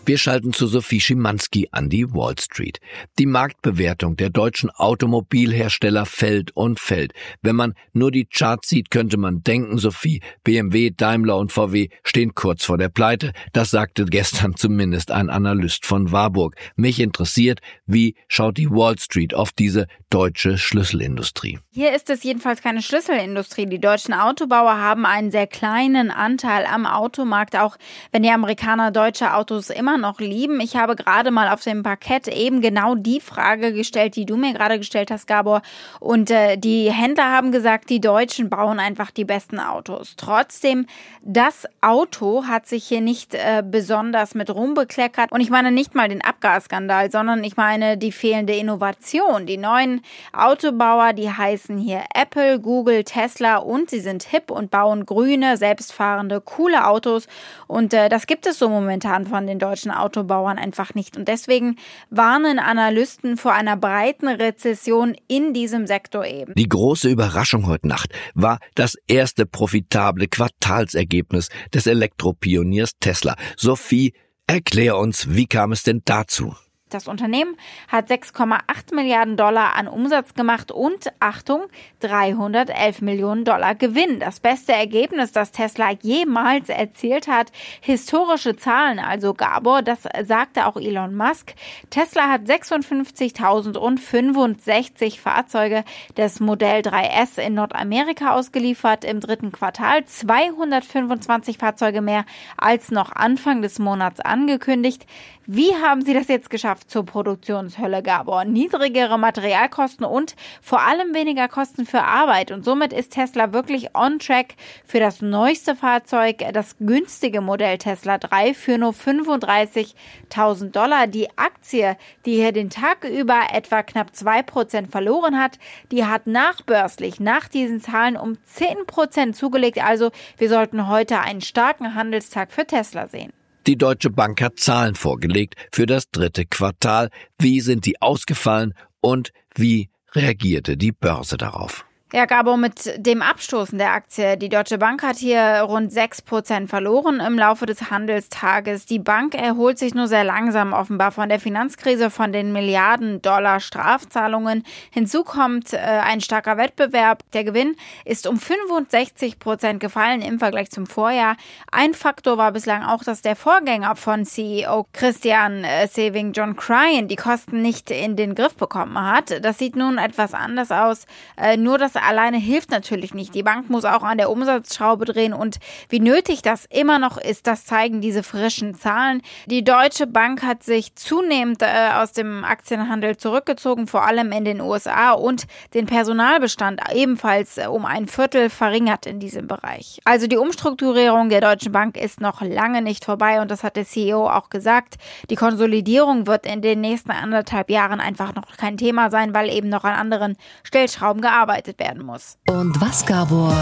Wir 0.10 0.17
schalten 0.17 0.54
zu 0.54 0.65
Sophie 0.65 1.02
Schimanski 1.02 1.69
an 1.72 1.88
die 1.88 2.12
Wall 2.12 2.34
Street. 2.39 2.80
Die 3.19 3.28
Marktbewertung 3.28 4.15
der 4.17 4.32
deutschen 4.32 4.72
Automobilhersteller 4.72 6.08
fällt 6.08 6.50
und 6.58 6.80
fällt. 6.80 7.13
Wenn 7.43 7.56
man 7.56 7.76
nur 7.93 8.10
die 8.10 8.26
Charts 8.26 8.69
sieht, 8.69 8.89
könnte 8.89 9.17
man 9.17 9.43
denken, 9.43 9.78
Sophie, 9.78 10.24
BMW, 10.43 10.89
Daimler 10.89 11.38
und 11.38 11.52
VW 11.52 11.89
stehen 12.04 12.34
kurz 12.34 12.65
vor 12.65 12.80
der 12.80 12.89
Pleite. 12.89 13.34
Das 13.54 13.69
sagte 13.69 14.06
gestern 14.06 14.56
zumindest 14.56 15.12
ein 15.12 15.30
Analyst 15.30 15.86
von 15.86 16.12
Warburg. 16.12 16.56
Mich 16.76 17.00
interessiert, 17.00 17.60
wie 17.86 18.15
schaut 18.28 18.58
die 18.58 18.72
Wall 18.72 18.98
Street 18.98 19.36
auf 19.36 19.52
diese 19.52 19.86
deutsche 20.10 20.58
Schlüsselindustrie? 20.58 21.60
Hier 21.69 21.93
ist 21.93 22.10
es 22.10 22.24
jedenfalls 22.24 22.63
keine 22.63 22.82
Schlüsselindustrie. 22.82 23.67
Die 23.67 23.80
deutschen 23.80 24.15
Autobauer 24.15 24.76
haben 24.76 25.06
einen 25.06 25.30
sehr 25.30 25.45
kleinen 25.45 26.10
Anteil 26.10 26.65
am 26.65 26.88
Automarkt, 26.88 27.56
auch 27.56 27.78
wenn 28.12 28.24
die 28.24 28.32
Amerikaner 28.32 28.89
deutsche 28.89 29.36
Autos 29.36 29.69
immer 29.69 29.99
noch 30.00 30.20
lieben. 30.20 30.60
Ich 30.60 30.76
habe 30.76 30.96
gerade 30.96 31.32
mal 31.32 31.50
auf 31.50 31.64
dem 31.64 31.84
Parkett 31.84 32.28
eben 32.28 32.62
genau 32.62 32.96
die 32.96 33.20
Frage 33.20 33.74
gestellt, 33.74 34.16
die 34.16 34.26
du 34.26 34.38
mir 34.38 34.54
gerade 34.54 34.78
gestellt 34.78 35.12
hast, 35.12 35.28
Gabor. 35.28 35.62
Und 36.00 36.32
äh, 36.32 36.58
die 36.58 36.92
Händler 36.92 37.32
haben 37.32 37.52
gesagt, 37.52 37.90
die 37.90 38.02
Deutschen 38.02 38.50
bauen 38.50 38.80
einfach 38.80 39.12
die 39.12 39.26
besten 39.26 39.60
Autos. 39.60 40.16
Trotzdem, 40.18 40.86
das 41.22 41.66
Auto 41.82 42.46
hat 42.46 42.68
sich 42.68 42.86
hier 42.86 43.02
nicht 43.02 43.36
äh, 43.36 43.64
besonders 43.66 44.36
mit 44.36 44.50
Ruhm 44.50 44.74
bekleckert. 44.74 45.32
Und 45.32 45.42
ich 45.42 45.50
meine 45.50 45.72
nicht 45.72 45.96
mal 45.96 46.08
den 46.08 46.24
Abgasskandal, 46.24 47.12
sondern 47.12 47.44
ich 47.44 47.58
meine 47.58 47.98
die 47.98 48.12
fehlende 48.12 48.56
Innovation. 48.56 49.46
Die 49.46 49.58
neuen 49.58 50.02
Autobauer, 50.34 51.14
die 51.14 51.32
heißen 51.32 51.78
hier 51.78 52.04
Apple, 52.14 52.60
Google, 52.60 53.04
Tesla 53.04 53.58
und 53.58 53.90
sie 53.90 54.00
sind 54.00 54.24
hip 54.24 54.52
und 54.52 54.72
bauen 54.72 55.06
grüne, 55.06 55.58
selbstfahrende, 55.58 56.42
coole 56.42 56.88
Autos. 56.88 57.28
Und 57.68 57.94
äh, 57.94 58.10
das 58.10 58.28
gibt 58.28 58.46
es 58.46 58.60
so 58.60 58.70
momentan 58.70 59.28
von 59.28 59.48
den 59.48 59.60
deutschen 59.60 59.88
deutschen 59.89 59.91
Autobauern 59.91 60.58
einfach 60.58 60.93
nicht. 60.95 61.17
Und 61.17 61.28
deswegen 61.28 61.75
warnen 62.10 62.60
Analysten 62.60 63.38
vor 63.38 63.54
einer 63.54 63.78
breiten 63.78 64.28
Rezession 64.28 65.15
in 65.28 65.54
diesem 65.54 65.88
Sektor 65.88 66.25
eben. 66.25 66.54
Die 66.56 66.69
große 66.69 67.10
Überraschung 67.10 67.67
heute 67.67 67.88
Nacht 67.88 68.13
war 68.34 68.60
das 68.75 68.95
erste 69.08 69.45
profitable 69.45 70.28
Quartalsergebnis 70.28 71.49
des 71.73 71.88
Elektropioniers 71.88 72.91
Tesla. 72.99 73.36
Sophie, 73.58 74.13
erklär 74.47 74.97
uns, 74.97 75.28
wie 75.30 75.47
kam 75.47 75.71
es 75.71 75.84
denn 75.84 76.02
dazu? 76.06 76.56
Das 76.89 77.08
Unternehmen 77.08 77.56
hat 77.88 78.10
6,8 78.10 78.95
Milliarden 78.95 79.38
Dollar 79.38 79.75
an 79.75 79.88
Umsatz 79.88 80.34
gemacht 80.34 80.71
und, 80.71 81.13
Achtung, 81.19 81.65
311 81.99 83.02
Millionen 83.02 83.45
Dollar 83.45 83.75
Gewinn. 83.75 84.19
Das 84.19 84.39
beste 84.39 84.73
Ergebnis, 84.73 85.32
das 85.32 85.52
Tesla 85.52 85.91
jemals 85.91 86.69
erzielt 86.69 87.28
hat. 87.28 87.52
Historische 87.82 88.56
Zahlen, 88.56 88.97
also 88.97 89.36
Gabor, 89.36 89.84
das 89.84 90.08
sagte 90.23 90.65
auch 90.65 90.78
Elon 90.78 91.15
Musk. 91.15 91.54
Tesla 91.91 92.28
hat 92.28 92.45
56.065 92.45 95.19
Fahrzeuge 95.19 95.84
des 96.17 96.39
Modell 96.39 96.82
3S 96.82 97.39
in 97.39 97.54
Nordamerika 97.54 98.34
ausgeliefert 98.34 99.06
im 99.06 99.19
dritten 99.19 99.52
Quartal. 99.52 100.06
225 100.06 101.60
Fahrzeuge 101.60 102.02
mehr 102.02 102.25
als 102.58 102.89
noch 102.89 103.12
Anfang 103.12 103.62
des 103.62 103.78
Monats 103.78 104.19
angekündigt. 104.19 105.06
Wie 105.52 105.74
haben 105.74 106.04
Sie 106.04 106.14
das 106.14 106.28
jetzt 106.28 106.52
geschafft 106.52 106.92
zur 106.92 107.08
Produktionshölle, 107.08 108.04
Gabor? 108.04 108.46
Niedrigere 108.46 109.18
Materialkosten 109.18 110.06
und 110.06 110.36
vor 110.62 110.82
allem 110.82 111.16
weniger 111.16 111.48
Kosten 111.48 111.88
für 111.88 112.04
Arbeit. 112.04 112.52
Und 112.52 112.64
somit 112.64 112.94
ist 112.94 113.14
Tesla 113.14 113.52
wirklich 113.52 113.96
on 113.96 114.20
track 114.20 114.54
für 114.86 115.00
das 115.00 115.24
neueste 115.24 115.76
Fahrzeug, 115.76 116.44
das 116.54 116.78
günstige 116.78 117.42
Modell 117.42 117.80
Tesla 117.80 118.20
3 118.20 118.54
für 118.54 118.78
nur 118.78 118.92
35.000 118.92 120.70
Dollar. 120.70 121.08
Die 121.08 121.36
Aktie, 121.36 121.98
die 122.28 122.36
hier 122.36 122.52
den 122.52 122.70
Tag 122.70 123.04
über 123.04 123.48
etwa 123.52 123.82
knapp 123.82 124.12
2% 124.12 124.92
verloren 124.92 125.40
hat, 125.40 125.58
die 125.92 126.06
hat 126.06 126.28
nachbörslich 126.28 127.20
nach 127.20 127.48
diesen 127.48 127.82
Zahlen 127.82 128.18
um 128.18 128.38
10% 128.56 129.34
zugelegt. 129.34 129.84
Also 129.84 130.12
wir 130.38 130.50
sollten 130.50 130.88
heute 130.88 131.22
einen 131.22 131.42
starken 131.42 131.96
Handelstag 131.96 132.52
für 132.52 132.68
Tesla 132.68 133.08
sehen. 133.08 133.34
Die 133.70 133.78
Deutsche 133.78 134.10
Bank 134.10 134.42
hat 134.42 134.60
Zahlen 134.60 134.96
vorgelegt 134.96 135.54
für 135.72 135.86
das 135.86 136.10
dritte 136.10 136.44
Quartal. 136.44 137.12
Wie 137.38 137.62
sind 137.62 137.86
die 137.86 138.02
ausgefallen 138.02 138.74
und 139.00 139.32
wie 139.54 139.92
reagierte 140.16 140.76
die 140.76 140.92
Börse 140.92 141.38
darauf? 141.38 141.86
Ja, 142.12 142.26
Gabo, 142.26 142.58
mit 142.58 142.91
dem 142.98 143.22
Abstoßen 143.22 143.78
der 143.78 143.93
Aktie. 143.93 144.36
Die 144.36 144.50
Deutsche 144.50 144.80
Bank 144.80 145.04
hat 145.04 145.17
hier 145.17 145.62
rund 145.67 145.93
6 145.93 146.24
Prozent 146.24 146.67
verloren 146.67 147.19
im 147.19 147.38
Laufe 147.38 147.67
des 147.67 147.91
Handelstages. 147.91 148.88
Die 148.88 148.98
Bank 148.98 149.36
erholt 149.36 149.78
sich 149.78 149.93
nur 149.93 150.08
sehr 150.08 150.24
langsam 150.24 150.74
offenbar 150.74 151.12
von 151.12 151.30
der 151.30 151.39
Finanzkrise, 151.39 152.10
von 152.10 152.34
den 152.34 152.52
Milliarden 152.52 153.22
Dollar 153.22 153.60
Strafzahlungen. 153.60 154.63
Hinzu 154.89 155.24
kommt 155.24 155.74
äh, 155.74 155.78
ein 155.78 156.19
starker 156.19 156.58
Wettbewerb. 156.58 157.22
Der 157.34 157.43
Gewinn 157.43 157.76
ist 158.06 158.26
um 158.26 158.39
65 158.39 159.38
Prozent 159.38 159.80
gefallen 159.80 160.24
im 160.24 160.39
Vergleich 160.39 160.72
zum 160.72 160.88
Vorjahr. 160.88 161.38
Ein 161.72 161.93
Faktor 161.93 162.39
war 162.39 162.52
bislang 162.54 162.82
auch, 162.82 163.04
dass 163.04 163.22
der 163.22 163.36
Vorgänger 163.36 163.95
von 163.95 164.26
CEO 164.26 164.88
Christian 164.93 165.63
äh, 165.63 165.88
Saving 165.88 166.34
John 166.34 166.56
Cryan 166.56 167.08
die 167.08 167.17
Kosten 167.17 167.62
nicht 167.62 167.91
in 167.91 168.15
den 168.15 168.34
Griff 168.34 168.56
bekommen 168.56 169.00
hat. 169.00 169.45
Das 169.45 169.60
sieht 169.60 169.76
nun 169.76 170.00
etwas 170.00 170.34
anders 170.34 170.72
aus. 170.72 171.06
Äh, 171.38 171.56
nur 171.56 171.78
das 171.78 171.99
alleine 172.04 172.38
hilft 172.38 172.72
natürlich 172.72 173.14
nicht. 173.14 173.36
Die 173.36 173.44
Bank 173.44 173.70
muss 173.70 173.86
auch 173.86 174.04
an 174.04 174.18
der 174.18 174.30
Umsatzschraube 174.30 175.06
drehen 175.06 175.34
und 175.34 175.58
wie 175.90 176.00
nötig 176.00 176.42
das 176.42 176.66
immer 176.66 177.00
noch 177.00 177.18
ist, 177.18 177.48
das 177.48 177.66
zeigen 177.66 178.02
diese 178.02 178.24
frischen 178.24 178.76
Zahlen. 178.76 179.22
Die 179.46 179.64
Deutsche 179.64 180.08
Bank 180.08 180.44
hat 180.44 180.64
sich 180.64 180.96
zunehmend 180.96 181.62
äh, 181.62 181.92
aus 181.94 182.12
dem 182.12 182.44
Aktienhandel 182.44 183.18
zurückgezogen, 183.18 183.88
vor 183.88 184.06
allem 184.06 184.32
in 184.32 184.46
den 184.46 184.62
USA 184.62 185.12
und 185.12 185.46
den 185.74 185.86
Personalbestand 185.86 186.82
ebenfalls 186.94 187.58
äh, 187.58 187.68
um 187.68 187.86
ein 187.86 188.08
Viertel 188.08 188.50
verringert 188.50 189.06
in 189.06 189.20
diesem 189.20 189.48
Bereich. 189.48 190.00
Also 190.06 190.28
die 190.28 190.38
Umstrukturierung 190.38 191.30
der 191.30 191.42
Deutschen 191.42 191.72
Bank 191.72 191.98
ist 191.98 192.22
noch 192.22 192.42
lange 192.42 192.82
nicht 192.82 193.06
vorbei 193.06 193.42
und 193.42 193.52
das 193.52 193.64
hat 193.64 193.76
der 193.76 193.86
CEO 193.86 194.30
auch 194.30 194.50
gesagt. 194.50 194.96
Die 195.30 195.36
Konsolidierung 195.36 196.28
wird 196.28 196.46
in 196.46 196.62
den 196.62 196.82
nächsten 196.82 197.12
anderthalb 197.12 197.70
Jahren 197.70 198.00
einfach 198.00 198.36
noch 198.36 198.58
kein 198.58 198.78
Thema 198.78 199.10
sein, 199.10 199.34
weil 199.34 199.50
eben 199.50 199.70
noch 199.70 199.84
an 199.84 199.96
anderen 199.96 200.38
Stellschrauben 200.64 201.22
gearbeitet 201.22 201.80
werden 201.80 201.88
werden 201.89 202.06
muss. 202.06 202.38
Und 202.47 202.80
was, 202.82 203.06
Gabor, 203.06 203.56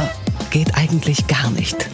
geht 0.51 0.75
eigentlich 0.75 1.27
gar 1.27 1.49
nicht? 1.51 1.89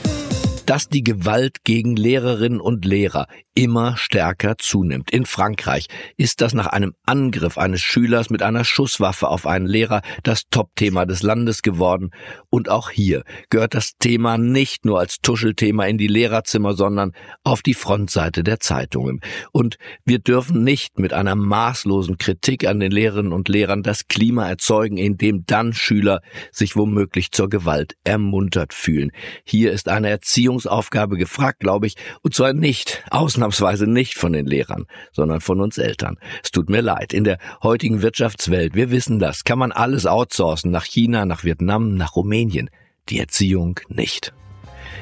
dass 0.65 0.87
die 0.87 1.03
Gewalt 1.03 1.65
gegen 1.65 1.97
Lehrerinnen 1.97 2.61
und 2.61 2.85
Lehrer 2.85 3.27
immer 3.55 3.97
stärker 3.97 4.57
zunimmt. 4.57 5.11
In 5.11 5.25
Frankreich 5.25 5.87
ist 6.17 6.41
das 6.41 6.53
nach 6.53 6.67
einem 6.67 6.95
Angriff 7.05 7.57
eines 7.57 7.81
Schülers 7.81 8.29
mit 8.29 8.41
einer 8.41 8.63
Schusswaffe 8.63 9.27
auf 9.27 9.45
einen 9.45 9.67
Lehrer 9.67 10.01
das 10.23 10.49
Topthema 10.49 11.05
des 11.05 11.21
Landes 11.21 11.61
geworden. 11.61 12.11
Und 12.49 12.69
auch 12.69 12.89
hier 12.89 13.23
gehört 13.49 13.75
das 13.75 13.97
Thema 13.99 14.37
nicht 14.37 14.85
nur 14.85 14.99
als 14.99 15.17
Tuschelthema 15.21 15.85
in 15.85 15.97
die 15.97 16.07
Lehrerzimmer, 16.07 16.73
sondern 16.73 17.11
auf 17.43 17.61
die 17.61 17.75
Frontseite 17.75 18.43
der 18.43 18.59
Zeitungen. 18.59 19.21
Und 19.51 19.77
wir 20.03 20.19
dürfen 20.19 20.63
nicht 20.63 20.97
mit 20.97 21.13
einer 21.13 21.35
maßlosen 21.35 22.17
Kritik 22.17 22.65
an 22.65 22.79
den 22.79 22.91
Lehrerinnen 22.91 23.33
und 23.33 23.49
Lehrern 23.49 23.83
das 23.83 24.07
Klima 24.07 24.49
erzeugen, 24.49 24.97
in 24.97 25.17
dem 25.17 25.45
dann 25.45 25.73
Schüler 25.73 26.21
sich 26.51 26.75
womöglich 26.75 27.31
zur 27.31 27.49
Gewalt 27.49 27.95
ermuntert 28.03 28.73
fühlen. 28.73 29.11
Hier 29.43 29.71
ist 29.71 29.89
eine 29.89 30.09
Erziehungsaufgabe 30.09 31.17
gefragt, 31.17 31.59
glaube 31.59 31.85
ich, 31.85 31.95
und 32.21 32.33
zwar 32.33 32.53
nicht 32.53 33.03
ausnahmsweise 33.11 33.42
ausnahmsweise 33.43 33.87
nicht 33.87 34.17
von 34.17 34.33
den 34.33 34.45
Lehrern, 34.45 34.85
sondern 35.11 35.41
von 35.41 35.59
uns 35.59 35.77
Eltern. 35.77 36.17
Es 36.43 36.51
tut 36.51 36.69
mir 36.69 36.81
leid. 36.81 37.13
In 37.13 37.23
der 37.23 37.37
heutigen 37.61 38.01
Wirtschaftswelt, 38.01 38.73
wir 38.73 38.89
wissen 38.89 39.19
das, 39.19 39.43
kann 39.43 39.59
man 39.59 39.71
alles 39.71 40.05
outsourcen 40.05 40.71
nach 40.71 40.85
China, 40.85 41.25
nach 41.25 41.43
Vietnam, 41.43 41.95
nach 41.95 42.15
Rumänien. 42.15 42.69
Die 43.09 43.19
Erziehung 43.19 43.79
nicht. 43.89 44.33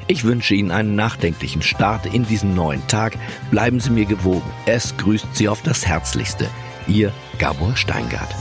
Ich 0.08 0.24
wünsche 0.24 0.54
Ihnen 0.54 0.72
einen 0.72 0.96
nachdenklichen 0.96 1.62
Start 1.62 2.06
in 2.06 2.26
diesen 2.26 2.54
neuen 2.54 2.84
Tag. 2.88 3.16
Bleiben 3.50 3.78
Sie 3.78 3.90
mir 3.90 4.06
gewogen. 4.06 4.50
Es 4.66 4.96
grüßt 4.96 5.28
Sie 5.34 5.48
auf 5.48 5.62
das 5.62 5.86
Herzlichste. 5.86 6.48
Ihr 6.88 7.12
Gabor 7.38 7.76
Steingart. 7.76 8.34